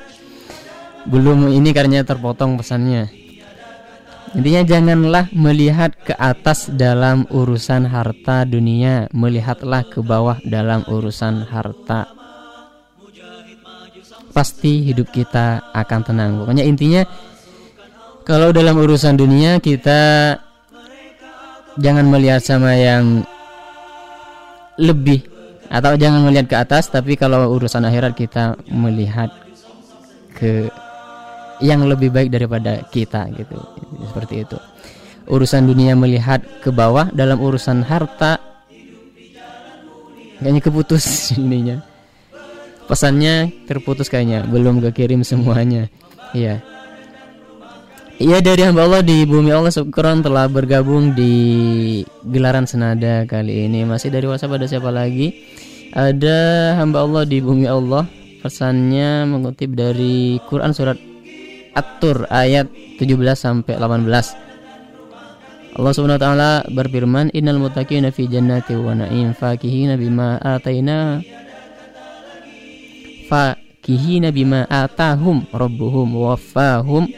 [1.06, 3.26] belum ini karena terpotong pesannya
[4.36, 12.12] Intinya janganlah melihat ke atas dalam urusan harta dunia, melihatlah ke bawah dalam urusan harta
[14.36, 16.32] pasti hidup kita akan tenang.
[16.43, 17.08] Pokoknya intinya
[18.28, 20.36] kalau dalam urusan dunia kita
[21.80, 23.24] jangan melihat sama yang
[24.76, 25.24] lebih
[25.72, 29.32] atau jangan melihat ke atas tapi kalau urusan akhirat kita melihat
[30.36, 30.68] ke
[31.64, 33.56] yang lebih baik daripada kita gitu.
[34.12, 34.58] Seperti itu.
[35.26, 38.38] Urusan dunia melihat ke bawah dalam urusan harta
[40.39, 41.06] kayaknya keputus
[41.39, 41.82] ininya.
[42.86, 45.89] Pesannya terputus kayaknya belum kekirim semuanya.
[46.38, 46.62] Iya.
[48.16, 53.84] Iya dari hamba Allah di bumi Allah syukron telah bergabung di gelaran senada kali ini.
[53.84, 55.36] Masih dari WhatsApp ada siapa lagi?
[55.91, 56.38] Ada
[56.80, 58.08] hamba Allah di bumi Allah.
[58.39, 61.14] Pesannya mengutip dari Quran surat
[61.76, 64.46] At-Tur ayat 17 sampai 18
[65.76, 71.20] Allah Subhanahu wa taala berfirman innal muttaqina fi jannati wa na'im fakihina bima ataina
[73.28, 77.12] fakihina bima atahum rabbuhum waffahum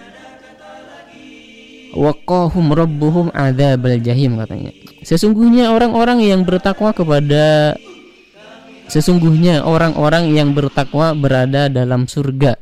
[1.93, 4.74] waqahum rabbuhum adzabal jahim katanya.
[5.05, 7.78] Sesungguhnya orang-orang yang bertakwa kepada
[8.89, 12.58] sesungguhnya orang-orang yang bertakwa berada dalam surga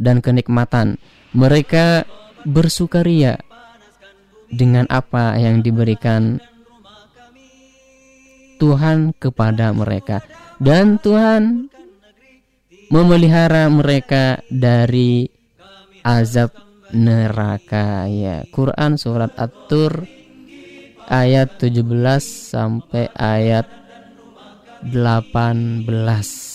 [0.00, 0.96] dan kenikmatan.
[1.34, 2.06] Mereka
[2.46, 3.36] bersukaria
[4.54, 6.38] dengan apa yang diberikan
[8.62, 10.22] Tuhan kepada mereka.
[10.62, 11.68] Dan Tuhan
[12.88, 15.26] memelihara mereka dari
[16.06, 16.54] azab
[16.94, 18.06] neraka.
[18.06, 20.06] Ya Quran surat At-Tur
[21.10, 21.82] ayat 17
[22.22, 23.66] sampai ayat
[24.86, 26.53] 18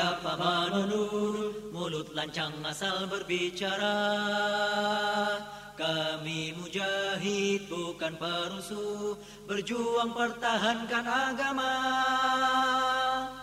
[0.00, 4.00] siapa menuduh mulut lancang asal berbicara.
[5.76, 9.20] Kami mujahid bukan perusuh.
[9.44, 11.76] Berjuang pertahankan agama.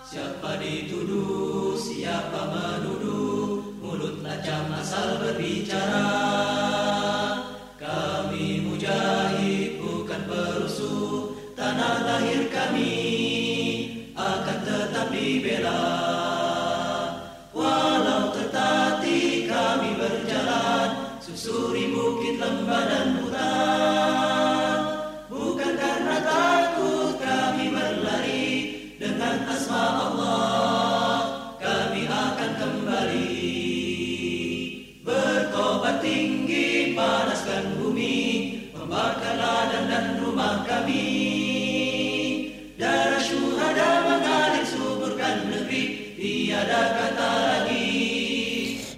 [0.02, 3.78] Siapa dituduh, siapa menuduh?
[3.78, 6.10] Mulut lancang asal berbicara.
[7.78, 11.38] Kami mujahid bukan perusuh.
[11.54, 12.94] Tanah lahir kami
[14.18, 16.47] akan tetap dibela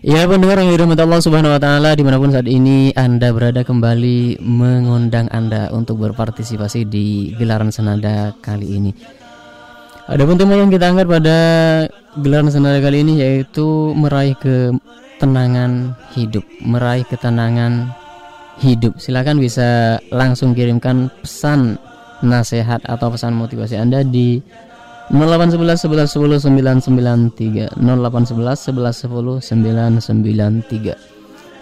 [0.09, 3.61] Ya pendengar yang dirahmati Allah Subhanahu Wa Taala di mana pun saat ini Anda berada
[3.61, 8.89] kembali mengundang Anda untuk berpartisipasi di gelaran senada kali ini.
[10.09, 11.37] Adapun tema yang kita angkat pada
[12.17, 17.93] gelaran senada kali ini yaitu meraih ketenangan hidup, meraih ketenangan
[18.65, 18.97] hidup.
[18.97, 21.77] Silakan bisa langsung kirimkan pesan
[22.25, 24.41] nasihat atau pesan motivasi Anda di
[25.09, 30.95] 0811 11 10 993 0811 11 10 993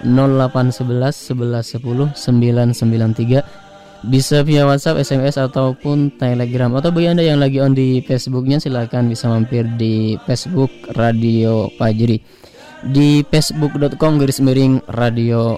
[0.04, 3.44] 0811 11 10 993
[4.06, 6.70] bisa via WhatsApp, SMS ataupun Telegram.
[6.78, 12.22] Atau bagi Anda yang lagi on di Facebooknya silahkan bisa mampir di Facebook Radio Fajri
[12.86, 15.58] di facebook.com garis miring Radio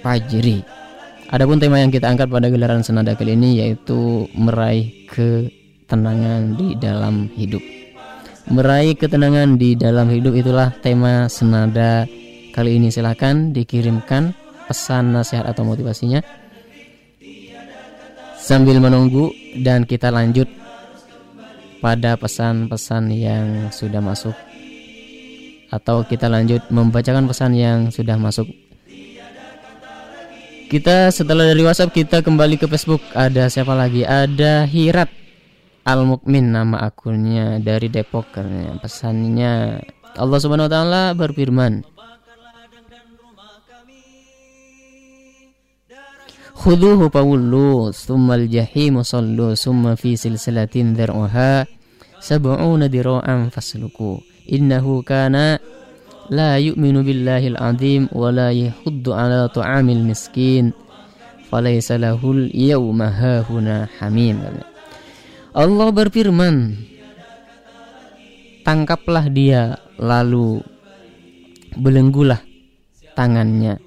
[0.00, 0.64] Fajri
[1.28, 4.88] Adapun tema yang kita angkat pada gelaran senada kali ini yaitu meraih
[5.88, 7.64] ketenangan di dalam hidup.
[8.52, 12.04] Meraih ketenangan di dalam hidup itulah tema senada
[12.52, 12.92] kali ini.
[12.92, 14.36] Silahkan dikirimkan
[14.68, 16.20] pesan nasihat atau motivasinya
[18.36, 19.32] sambil menunggu
[19.64, 20.44] dan kita lanjut
[21.80, 24.36] pada pesan-pesan yang sudah masuk
[25.72, 28.44] atau kita lanjut membacakan pesan yang sudah masuk
[30.68, 33.00] kita setelah dari WhatsApp kita kembali ke Facebook.
[33.16, 34.04] Ada siapa lagi?
[34.04, 35.27] Ada Hirat
[35.88, 38.76] Al Mukmin nama akunnya dari Depokernya.
[38.76, 39.80] Pesannya.
[40.20, 41.80] Allah Subhanahu wa taala berfirman
[46.58, 51.64] Khuduhu fawullu Thummal jahimu sallu Summa fi silsilatin dhar'uha
[52.20, 54.20] Sab'una dira'an fasluku.
[54.44, 55.56] Innahu kana
[56.28, 60.76] La yu'minu billahi al-azim Wa la yahuddu ala taamil miskin.
[61.48, 64.36] Falaysa lahul yawma hahuna hamim.
[65.58, 66.78] Allah berfirman
[68.62, 70.62] Tangkaplah dia lalu
[71.74, 72.38] belenggulah
[73.18, 73.82] tangannya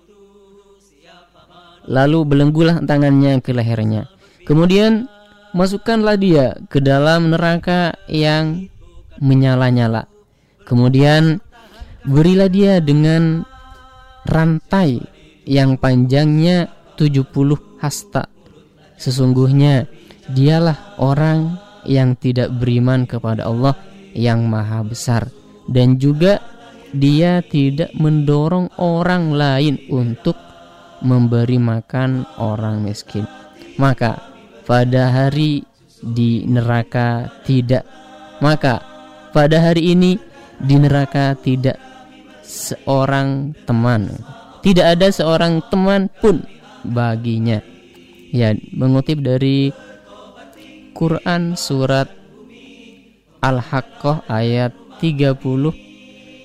[1.89, 4.09] lalu belenggulah tangannya ke lehernya.
[4.45, 5.11] Kemudian
[5.53, 8.69] masukkanlah dia ke dalam neraka yang
[9.21, 10.05] menyala-nyala.
[10.65, 11.41] Kemudian
[12.05, 13.45] berilah dia dengan
[14.25, 15.01] rantai
[15.45, 17.27] yang panjangnya 70
[17.81, 18.29] hasta.
[19.01, 19.89] Sesungguhnya
[20.29, 23.77] dialah orang yang tidak beriman kepada Allah
[24.11, 25.31] yang maha besar
[25.71, 26.43] dan juga
[26.91, 30.35] dia tidak mendorong orang lain untuk
[31.01, 33.23] memberi makan orang miskin.
[33.79, 34.19] Maka
[34.67, 35.63] pada hari
[36.03, 37.87] di neraka tidak
[38.41, 38.81] maka
[39.31, 40.17] pada hari ini
[40.59, 41.77] di neraka tidak
[42.41, 44.11] seorang teman.
[44.61, 46.45] Tidak ada seorang teman pun
[46.85, 47.61] baginya.
[48.31, 49.73] Ya, mengutip dari
[50.91, 52.11] Quran surat
[53.41, 55.41] Al-Haqqah ayat 30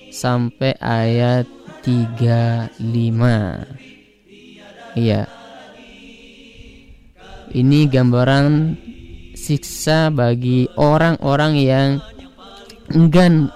[0.08, 1.44] sampai ayat
[1.84, 2.80] 35.
[4.96, 5.28] Iya.
[7.52, 8.74] Ini gambaran
[9.36, 12.00] siksa bagi orang-orang yang
[12.90, 13.52] enggan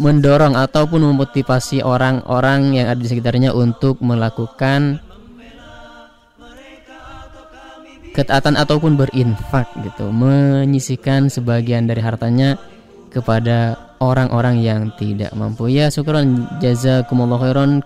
[0.00, 5.03] mendorong ataupun memotivasi orang-orang yang ada di sekitarnya untuk melakukan
[8.14, 12.54] ketaatan ataupun berinfak gitu, menyisikan sebagian dari hartanya
[13.10, 15.66] kepada orang-orang yang tidak mampu.
[15.70, 17.82] Ya, syukron jazakumullah khairan.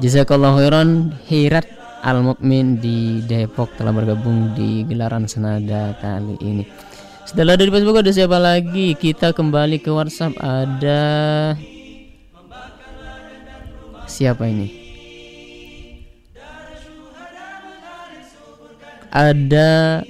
[0.00, 0.88] Jazakallahu khairan
[1.28, 1.68] Hirat
[2.00, 6.64] Al Mukmin di Depok telah bergabung di gelaran senada kali ini.
[7.28, 8.96] Setelah dari Facebook ada siapa lagi?
[8.96, 10.40] Kita kembali ke WhatsApp.
[10.40, 11.00] Ada
[14.08, 14.89] siapa ini?
[19.10, 20.00] Ada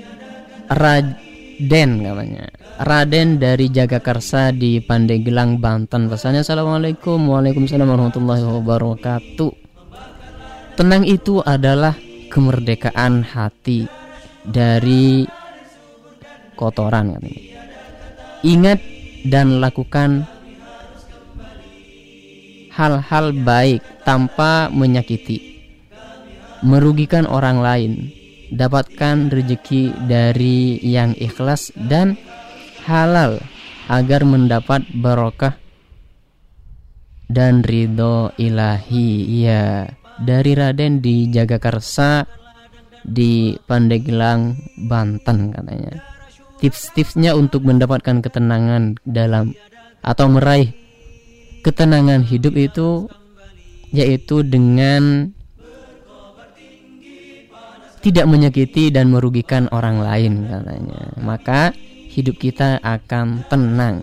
[0.69, 2.47] Raden namanya.
[2.81, 6.09] Raden dari Jagakarsa di Pandeglang, Banten.
[6.09, 9.53] Pesannya Assalamualaikum Waalaikumsalam warahmatullahi wabarakatuh
[10.81, 11.93] Tenang itu adalah
[12.33, 13.85] kemerdekaan hati
[14.49, 15.29] dari
[16.57, 17.45] kotoran katanya.
[18.41, 18.81] Ingat
[19.29, 20.25] dan lakukan
[22.73, 25.61] hal-hal baik tanpa menyakiti,
[26.65, 27.93] merugikan orang lain,
[28.51, 32.19] dapatkan rezeki dari yang ikhlas dan
[32.85, 33.39] halal
[33.91, 35.55] agar mendapat barokah
[37.31, 39.25] dan ridho ilahi.
[39.43, 39.91] Ya
[40.21, 42.29] dari Raden di Jagakarsa
[43.03, 45.97] di Pandeglang Banten katanya.
[46.61, 49.57] Tips-tipsnya untuk mendapatkan ketenangan dalam
[50.05, 50.77] atau meraih
[51.65, 53.09] ketenangan hidup itu
[53.97, 55.33] yaitu dengan
[58.01, 61.01] tidak menyakiti dan merugikan orang lain katanya.
[61.21, 61.73] Maka
[62.11, 64.03] hidup kita akan tenang.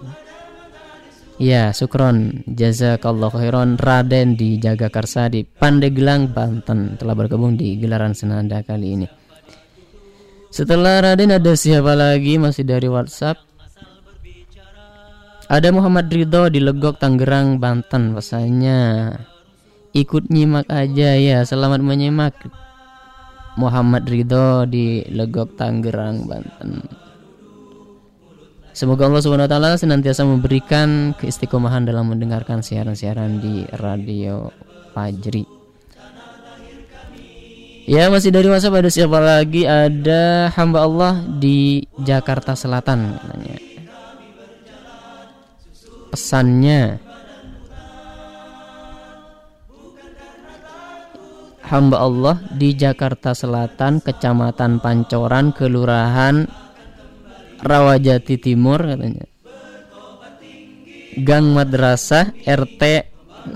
[1.38, 8.66] Ya, sukron jazakallah khairan Raden di Jagakarsa di Pandeglang Banten telah bergabung di gelaran senada
[8.66, 9.08] kali ini.
[10.50, 13.38] Setelah Raden ada siapa lagi masih dari WhatsApp?
[15.48, 19.14] Ada Muhammad Ridho di Legok Tangerang Banten pesannya
[19.96, 22.36] ikut nyimak aja ya selamat menyimak
[23.58, 26.86] Muhammad Ridho di Legok Tangerang Banten
[28.78, 34.54] Semoga Allah Subhanahu wa taala senantiasa memberikan keistiqomahan dalam mendengarkan siaran-siaran di Radio
[34.94, 35.50] Fajri.
[37.90, 39.66] Ya masih dari WhatsApp ada siapa lagi?
[39.66, 43.18] Ada hamba Allah di Jakarta Selatan.
[46.14, 47.02] Pesannya
[51.68, 56.48] hamba Allah di Jakarta Selatan, Kecamatan Pancoran, Kelurahan
[57.60, 59.28] Rawajati Timur katanya.
[61.18, 62.82] Gang Madrasah RT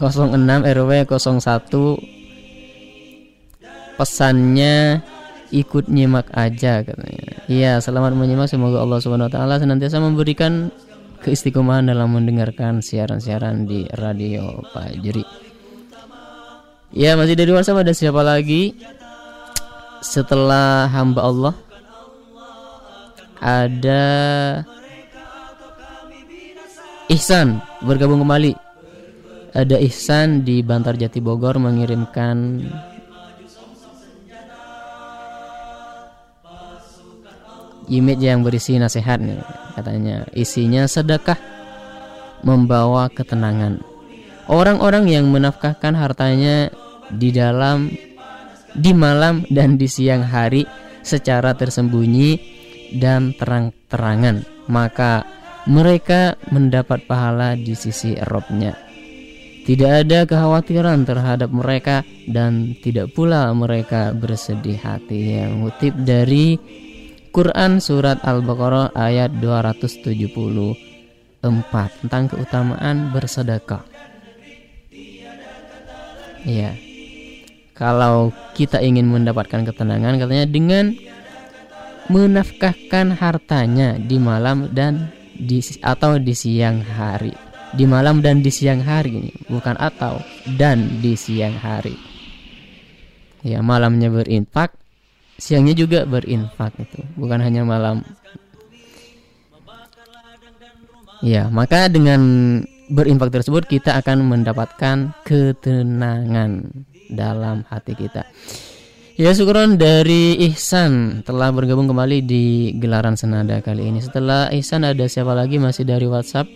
[0.01, 5.05] 06 RW 01 pesannya
[5.53, 7.45] ikut nyimak aja katanya.
[7.45, 10.73] Iya, selamat menyimak semoga Allah Subhanahu wa taala senantiasa memberikan
[11.21, 15.50] keistiqomahan dalam mendengarkan siaran-siaran di radio Fajri.
[16.91, 18.75] Ya, masih dari WhatsApp ada siapa lagi?
[20.03, 21.55] Setelah hamba Allah
[23.39, 24.03] ada
[27.07, 28.55] Ihsan bergabung kembali.
[29.55, 32.59] Ada Ihsan di Bantar Jati Bogor mengirimkan
[37.91, 39.43] image yang berisi nasihat nih
[39.75, 41.35] katanya isinya sedekah
[42.47, 43.83] membawa ketenangan
[44.51, 46.67] orang-orang yang menafkahkan hartanya
[47.07, 47.87] di dalam
[48.75, 50.67] di malam dan di siang hari
[51.01, 52.37] secara tersembunyi
[52.99, 55.23] dan terang-terangan maka
[55.65, 58.73] mereka mendapat pahala di sisi Robnya
[59.61, 65.37] Tidak ada kekhawatiran terhadap mereka dan tidak pula mereka bersedih hati.
[65.37, 66.57] Yang mengutip dari
[67.29, 71.45] Quran surat Al-Baqarah ayat 274
[72.01, 73.90] tentang keutamaan bersedekah.
[76.45, 76.77] Iya.
[77.77, 80.93] Kalau kita ingin mendapatkan ketenangan katanya dengan
[82.11, 87.33] menafkahkan hartanya di malam dan di atau di siang hari.
[87.71, 90.19] Di malam dan di siang hari ini, bukan atau
[90.59, 91.95] dan di siang hari.
[93.47, 94.75] Ya, malamnya berinfak,
[95.39, 98.03] siangnya juga berinfak itu, bukan hanya malam.
[101.23, 102.21] Ya, maka dengan
[102.91, 106.67] berinfak tersebut kita akan mendapatkan ketenangan
[107.07, 108.27] dalam hati kita.
[109.15, 113.99] Ya syukuran dari Ihsan telah bergabung kembali di gelaran senada kali ini.
[114.03, 116.47] Setelah Ihsan ada siapa lagi masih dari WhatsApp?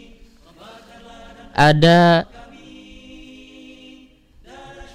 [1.55, 2.27] Ada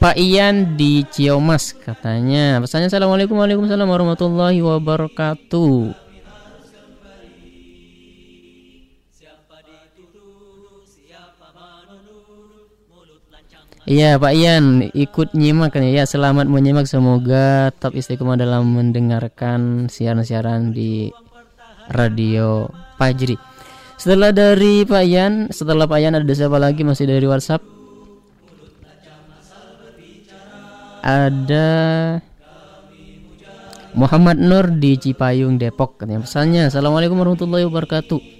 [0.01, 6.10] Pak Ian di Ciomas katanya pesannya Assalamualaikum warahmatullahi wabarakatuh
[13.91, 21.11] Iya Pak Ian ikut nyimak ya selamat menyimak semoga tetap istiqomah dalam mendengarkan siaran-siaran di
[21.91, 23.35] radio Pajri.
[23.99, 27.67] Setelah dari Pak Ian, setelah Pak Ian ada siapa lagi masih dari WhatsApp?
[31.03, 31.67] Ada
[33.99, 38.40] Muhammad Nur di Cipayung Depok katanya pesannya Assalamualaikum warahmatullahi wabarakatuh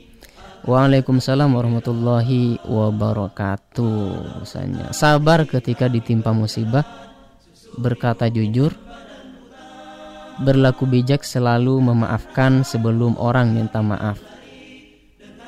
[0.61, 4.45] Waalaikumsalam warahmatullahi wabarakatuh.
[4.93, 6.85] Sabar ketika ditimpa musibah,
[7.81, 8.69] berkata jujur,
[10.45, 14.21] berlaku bijak selalu memaafkan sebelum orang minta maaf.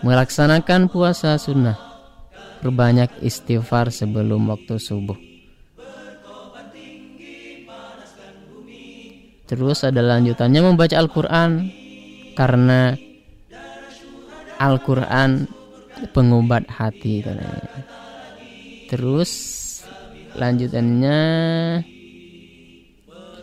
[0.01, 1.76] Melaksanakan puasa sunnah,
[2.64, 5.20] berbanyak istighfar sebelum waktu subuh.
[9.44, 11.68] Terus ada lanjutannya membaca Al-Quran
[12.32, 12.97] karena
[14.62, 15.51] Al-Quran
[16.14, 17.26] pengobat hati.
[18.86, 19.30] Terus
[20.39, 21.20] lanjutannya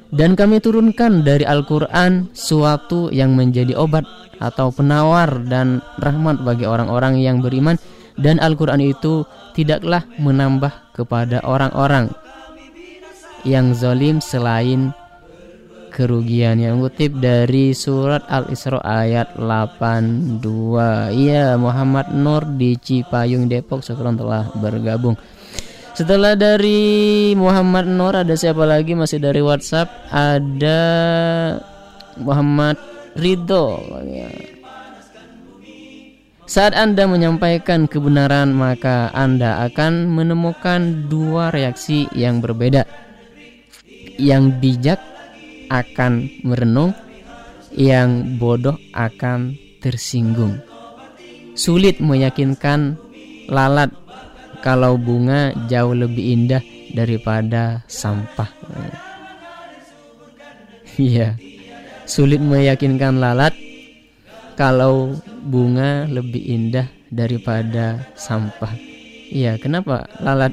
[0.10, 4.10] dan kami turunkan dari Al-Quran suatu yang menjadi obat
[4.42, 7.78] atau penawar dan rahmat bagi orang-orang yang beriman
[8.18, 9.22] dan Al-Quran itu
[9.54, 12.10] tidaklah menambah kepada orang-orang
[13.46, 14.98] yang zalim selain
[16.00, 16.56] kerugian.
[16.64, 20.40] Yang kutip dari surat Al-Isra ayat 82
[21.12, 25.20] Iya Muhammad Nur di Cipayung Depok sekarang telah bergabung.
[25.92, 29.92] Setelah dari Muhammad Nur ada siapa lagi masih dari WhatsApp?
[30.08, 30.80] Ada
[32.24, 32.80] Muhammad
[33.20, 33.84] Ridho.
[36.48, 42.88] Saat Anda menyampaikan kebenaran maka Anda akan menemukan dua reaksi yang berbeda.
[44.16, 45.00] Yang bijak
[45.70, 46.92] akan merenung,
[47.74, 50.60] yang bodoh akan tersinggung.
[51.56, 52.98] Sulit meyakinkan
[53.48, 53.92] lalat
[54.60, 56.64] kalau bunga jauh lebih indah
[56.94, 58.50] daripada sampah.
[61.00, 61.40] Iya.
[62.04, 63.56] Sulit meyakinkan lalat
[64.60, 65.16] kalau
[65.48, 68.76] bunga lebih indah daripada sampah.
[69.32, 70.52] Iya, kenapa lalat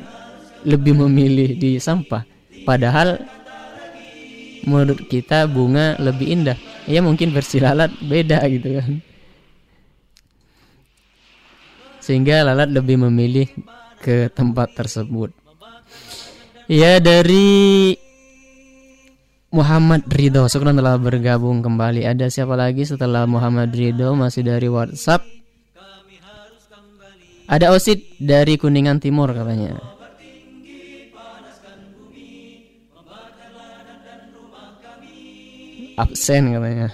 [0.62, 2.22] lebih memilih di sampah?
[2.62, 3.18] Padahal
[4.66, 6.59] menurut kita bunga lebih indah.
[6.84, 8.93] Ya mungkin versi lalat beda gitu kan.
[12.02, 13.47] Sehingga lalat lebih memilih
[14.02, 15.30] ke tempat tersebut.
[16.66, 17.94] Ya dari
[19.55, 20.51] Muhammad Ridho.
[20.51, 22.02] Sekarang telah bergabung kembali.
[22.02, 24.18] Ada siapa lagi setelah Muhammad Ridho?
[24.18, 25.22] Masih dari WhatsApp.
[27.47, 29.95] Ada Osid dari Kuningan Timur katanya
[35.97, 36.89] absen katanya.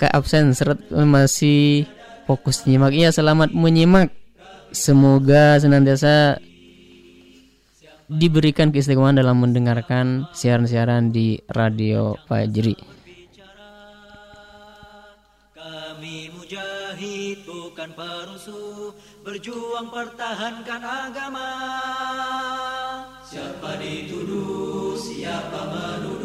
[0.00, 1.86] Kayak absen seret masih
[2.26, 2.92] fokus nyimak.
[2.96, 4.10] Iya selamat menyimak.
[4.72, 6.40] Semoga senantiasa
[8.08, 12.76] diberikan keistiqomahan dalam mendengarkan siaran-siaran di radio Fajri.
[15.56, 21.50] Kami mujahid bukan perusuh berjuang pertahankan agama.
[23.24, 26.21] Siapa dituduh siapa menuduh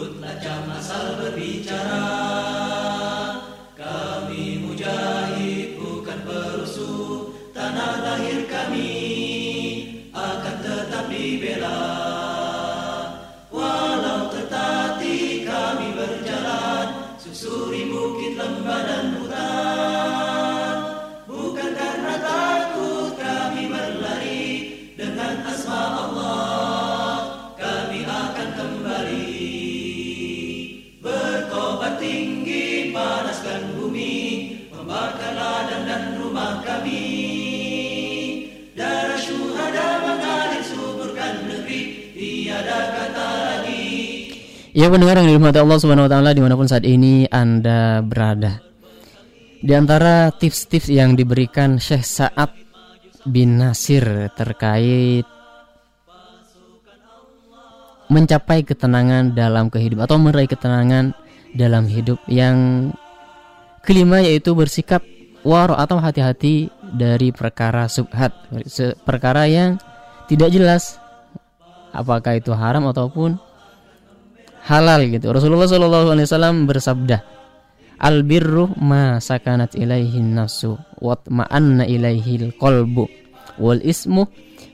[0.00, 2.08] mulut tajam asal berbicara
[3.76, 7.28] kami mujahid bukan perusuh.
[7.52, 8.79] Tanah lahir kami
[44.80, 48.64] Ya pendengar yang dirahmati Allah Subhanahu wa taala di mana pun saat ini Anda berada.
[49.60, 52.48] Di antara tips-tips yang diberikan Syekh Sa'ad
[53.28, 55.28] bin Nasir terkait
[58.08, 61.12] mencapai ketenangan dalam kehidupan atau meraih ketenangan
[61.52, 62.88] dalam hidup yang
[63.84, 65.04] kelima yaitu bersikap
[65.44, 68.32] waro atau hati-hati dari perkara subhat
[69.04, 69.76] perkara yang
[70.24, 70.96] tidak jelas
[71.92, 73.49] apakah itu haram ataupun
[74.64, 75.32] halal gitu.
[75.32, 77.22] Rasulullah Shallallahu Alaihi Wasallam bersabda,
[78.00, 83.04] Al birru ma sakanat ilaihi nafsu wa ma'anna ilaihi qalbu
[83.60, 84.24] wal ismu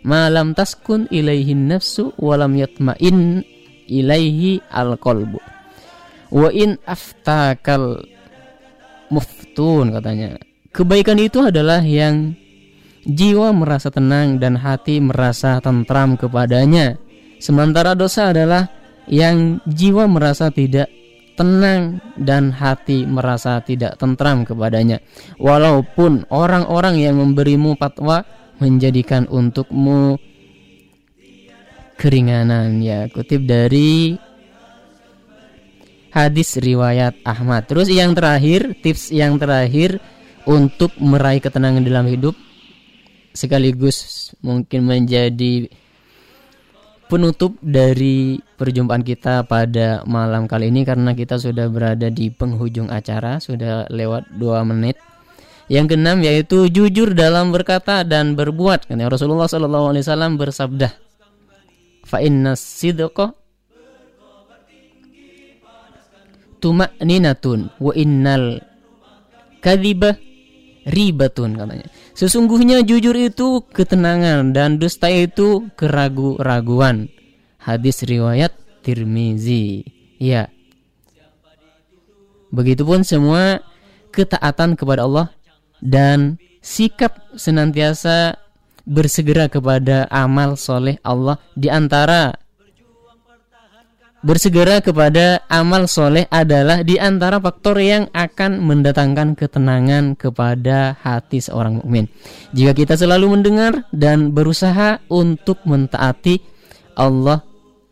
[0.07, 3.43] ma lam taskun ilaihi nafsu wa lam yatma'in
[3.91, 5.43] ilaihi al qalbu
[6.31, 7.99] wa in aftakal
[9.11, 10.39] muftun katanya.
[10.71, 12.39] Kebaikan itu adalah yang
[13.07, 16.95] jiwa merasa tenang dan hati merasa tentram kepadanya.
[17.43, 18.71] Sementara dosa adalah
[19.07, 20.91] yang jiwa merasa tidak
[21.37, 25.05] tenang dan hati merasa tidak tentram kepadanya.
[25.37, 28.25] Walaupun orang-orang yang memberimu fatwa
[28.57, 30.17] menjadikan untukmu
[32.01, 34.17] keringanan ya kutip dari
[36.17, 37.69] hadis riwayat Ahmad.
[37.69, 40.01] Terus yang terakhir, tips yang terakhir
[40.49, 42.33] untuk meraih ketenangan dalam hidup
[43.37, 45.69] sekaligus mungkin menjadi
[47.07, 53.39] penutup dari perjumpaan kita pada malam kali ini karena kita sudah berada di penghujung acara
[53.39, 54.99] sudah lewat dua menit.
[55.67, 58.87] Yang keenam yaitu jujur dalam berkata dan berbuat.
[58.87, 60.89] Karena Rasulullah Shallallahu Alaihi Wasallam bersabda
[62.07, 63.35] fa inna sidqa
[66.63, 68.63] tumakninatun wa innal
[69.59, 70.15] kadhiba
[70.87, 71.87] ribatun katanya.
[72.15, 77.11] Sesungguhnya jujur itu ketenangan dan dusta itu keragu-raguan.
[77.59, 78.55] Hadis riwayat
[78.87, 79.83] Tirmizi.
[80.23, 80.49] Ya.
[82.55, 83.61] Begitupun semua
[84.15, 85.35] ketaatan kepada Allah
[85.83, 88.39] dan sikap senantiasa
[88.87, 92.46] bersegera kepada amal soleh Allah di antara
[94.27, 101.79] Bersegera kepada amal soleh adalah di antara faktor yang akan mendatangkan ketenangan kepada hati seorang
[101.79, 102.11] mukmin.
[102.51, 106.43] Jika kita selalu mendengar dan berusaha untuk mentaati
[106.99, 107.39] Allah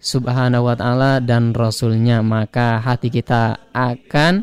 [0.03, 4.43] Subhanahu wa taala dan rasulnya, maka hati kita akan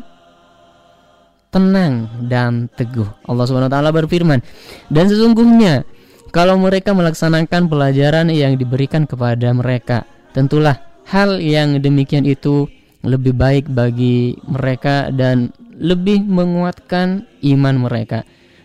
[1.52, 3.20] tenang dan teguh.
[3.28, 4.40] Allah Subhanahu wa taala berfirman,
[4.88, 5.84] "Dan sesungguhnya
[6.32, 12.68] kalau mereka melaksanakan pelajaran yang diberikan kepada mereka, tentulah hal yang demikian itu
[13.02, 18.22] lebih baik bagi mereka dan lebih menguatkan iman mereka.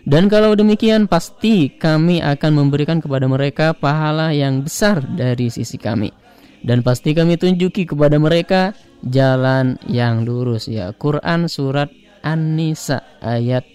[0.08, 6.08] Dan kalau demikian pasti kami akan memberikan kepada mereka pahala yang besar dari sisi kami.
[6.64, 8.72] Dan pasti kami tunjuki kepada mereka
[9.04, 10.96] jalan yang lurus ya.
[10.96, 11.92] Quran surat
[12.24, 13.68] An-Nisa ayat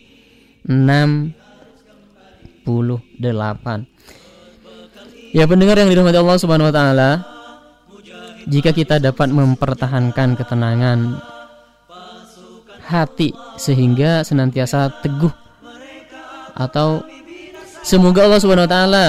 [0.66, 2.66] 68.
[5.34, 7.10] Ya pendengar yang dirahmati Allah Subhanahu wa taala,
[8.48, 11.22] jika kita dapat mempertahankan ketenangan
[12.84, 15.32] hati sehingga senantiasa teguh
[16.54, 17.02] atau
[17.82, 19.08] semoga Allah Subhanahu wa taala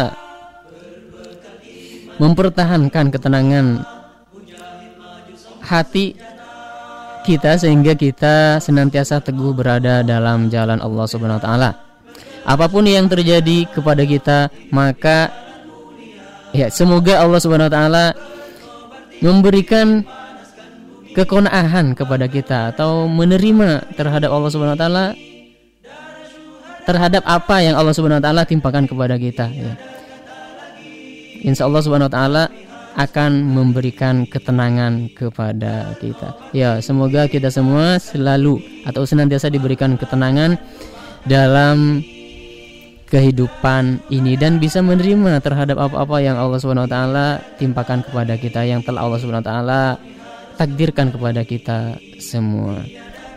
[2.23, 3.83] mempertahankan ketenangan
[5.65, 6.15] hati
[7.25, 11.71] kita sehingga kita senantiasa teguh berada dalam jalan Allah Subhanahu wa taala.
[12.45, 15.33] Apa pun yang terjadi kepada kita, maka
[16.53, 18.05] ya semoga Allah Subhanahu wa taala
[19.25, 20.05] memberikan
[21.15, 25.07] kekonaahan kepada kita atau menerima terhadap Allah Subhanahu wa taala
[26.85, 29.73] terhadap apa yang Allah Subhanahu wa taala timpakan kepada kita ya.
[31.41, 32.45] Insya Allah Subhanahu wa taala
[32.95, 36.31] akan memberikan ketenangan kepada kita.
[36.55, 40.55] Ya, semoga kita semua selalu atau senantiasa diberikan ketenangan
[41.27, 42.07] dalam
[43.15, 47.27] kehidupan ini dan bisa menerima terhadap apa-apa yang Allah Subhanahu wa taala
[47.63, 49.83] timpakan kepada kita yang telah Allah Subhanahu wa taala
[50.59, 52.83] takdirkan kepada kita semua.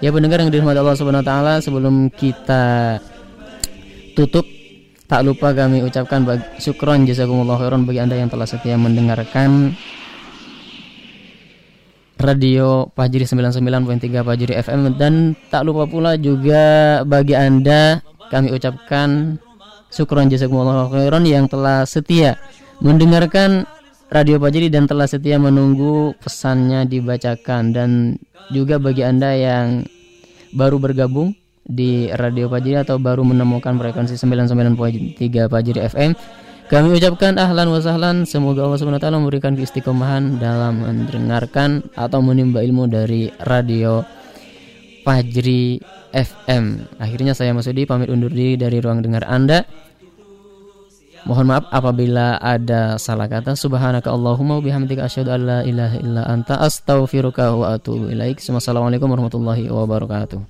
[0.01, 2.97] Ya pendengar yang dirahmati Allah Subhanahu wa taala sebelum kita
[4.17, 4.49] tutup
[5.05, 9.77] tak lupa kami ucapkan bagi, syukron jazakumullah khairan bagi Anda yang telah setia mendengarkan
[12.17, 18.01] Radio Pajri 99.3 Pajri FM dan tak lupa pula juga bagi Anda
[18.33, 19.37] kami ucapkan
[19.87, 22.35] Syukron jazakumullah khairan yang telah setia
[22.83, 23.65] mendengarkan
[24.07, 27.75] Radio Pajeri dan telah setia menunggu pesannya dibacakan.
[27.75, 27.89] Dan
[28.51, 29.83] juga bagi Anda yang
[30.55, 31.35] baru bergabung
[31.67, 36.11] di Radio Fajri atau baru menemukan frekuensi 99.3 Fajri FM
[36.67, 38.27] kami ucapkan ahlan wa sahlan.
[38.27, 44.03] Semoga Allah Subhanahu wa taala memberikan keistiqomahan dalam mendengarkan atau menimba ilmu dari Radio
[45.07, 45.79] Fajri
[46.11, 46.83] FM.
[46.99, 49.63] Akhirnya saya Masudi pamit undur diri dari ruang dengar Anda.
[51.23, 53.55] Mohon maaf apabila ada salah kata.
[53.55, 58.43] Subhanaka Allahumma bihamdika asyhadu an la ilaha illa anta astaghfiruka wa atubu ilaik.
[58.43, 60.43] Wassalamualaikum warahmatullahi wabarakatuh.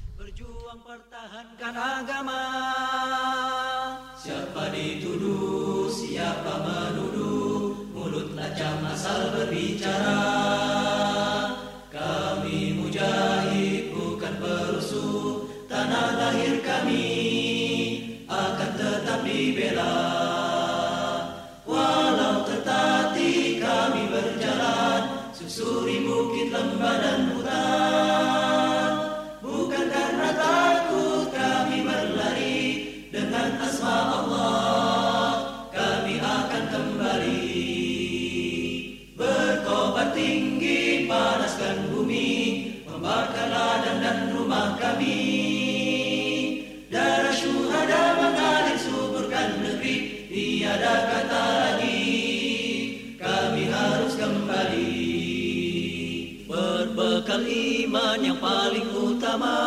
[58.42, 59.58] Paling utama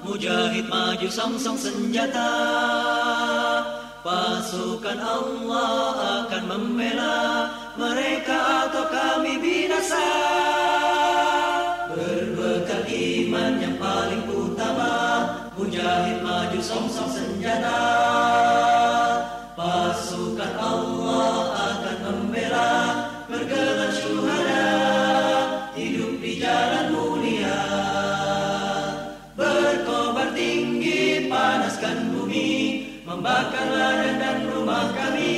[0.00, 2.32] Mujahid maju song-song senjata.
[4.00, 7.18] Pasukan Allah akan membela
[7.76, 8.38] Mereka
[8.68, 10.08] atau kami binasa.
[11.92, 14.92] Berbekal iman yang paling utama
[15.60, 17.80] Mujahid maju song-song senjata.
[19.52, 21.36] Pasukan Allah
[21.76, 22.72] akan membela
[23.28, 24.49] Bergelar syuhada
[33.20, 35.36] Membakar ladang dan rumah kami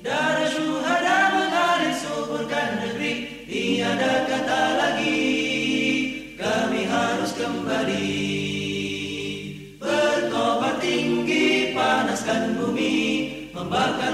[0.00, 5.28] Darah syuhada mengalir suburkan negeri Tiada kata lagi
[6.40, 8.08] Kami harus kembali
[9.76, 12.96] Berkobar tinggi panaskan bumi
[13.52, 14.05] Membakar